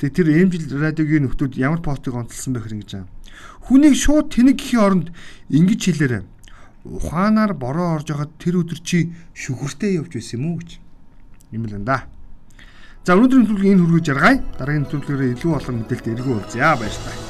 Тэгээ 0.00 0.16
тэр 0.16 0.28
эмжил 0.32 0.80
радиогийн 0.80 1.28
нөхдүүд 1.28 1.60
ямар 1.60 1.84
постыг 1.84 2.16
онцлсан 2.16 2.56
бэ 2.56 2.64
хэрэг 2.64 2.80
гэж 2.88 2.90
байгаа. 3.04 3.12
Хүнийг 3.68 3.94
шууд 4.00 4.32
тэнэг 4.32 4.56
гэхийн 4.56 4.80
оронд 4.80 5.08
ингэж 5.52 5.80
хэлээрэ. 5.84 6.24
Ухаанаар 6.88 7.52
бороо 7.52 8.00
орж 8.00 8.08
байхад 8.08 8.32
тэр 8.40 8.64
өдөр 8.64 8.80
чи 8.80 9.12
шүхэртэй 9.36 10.00
явж 10.00 10.16
байсан 10.16 10.40
юм 10.40 10.56
уу 10.56 10.64
гэж. 10.64 10.80
Юм 11.52 11.68
л 11.68 11.76
энэ 11.76 11.84
да. 11.84 12.08
За 13.04 13.12
өнөөдрийн 13.12 13.44
нэвтрүүлгийн 13.44 13.76
энэ 13.76 13.84
хүргэж 13.84 14.06
яргая. 14.08 14.36
Дараагийн 14.56 14.82
нэвтрүүлгээр 14.88 15.34
илүү 15.36 15.52
олон 15.52 15.76
мэдээлэлд 15.84 16.12
эргүү 16.16 16.32
уулзъя. 16.32 16.80
Баярлалаа. 16.80 17.29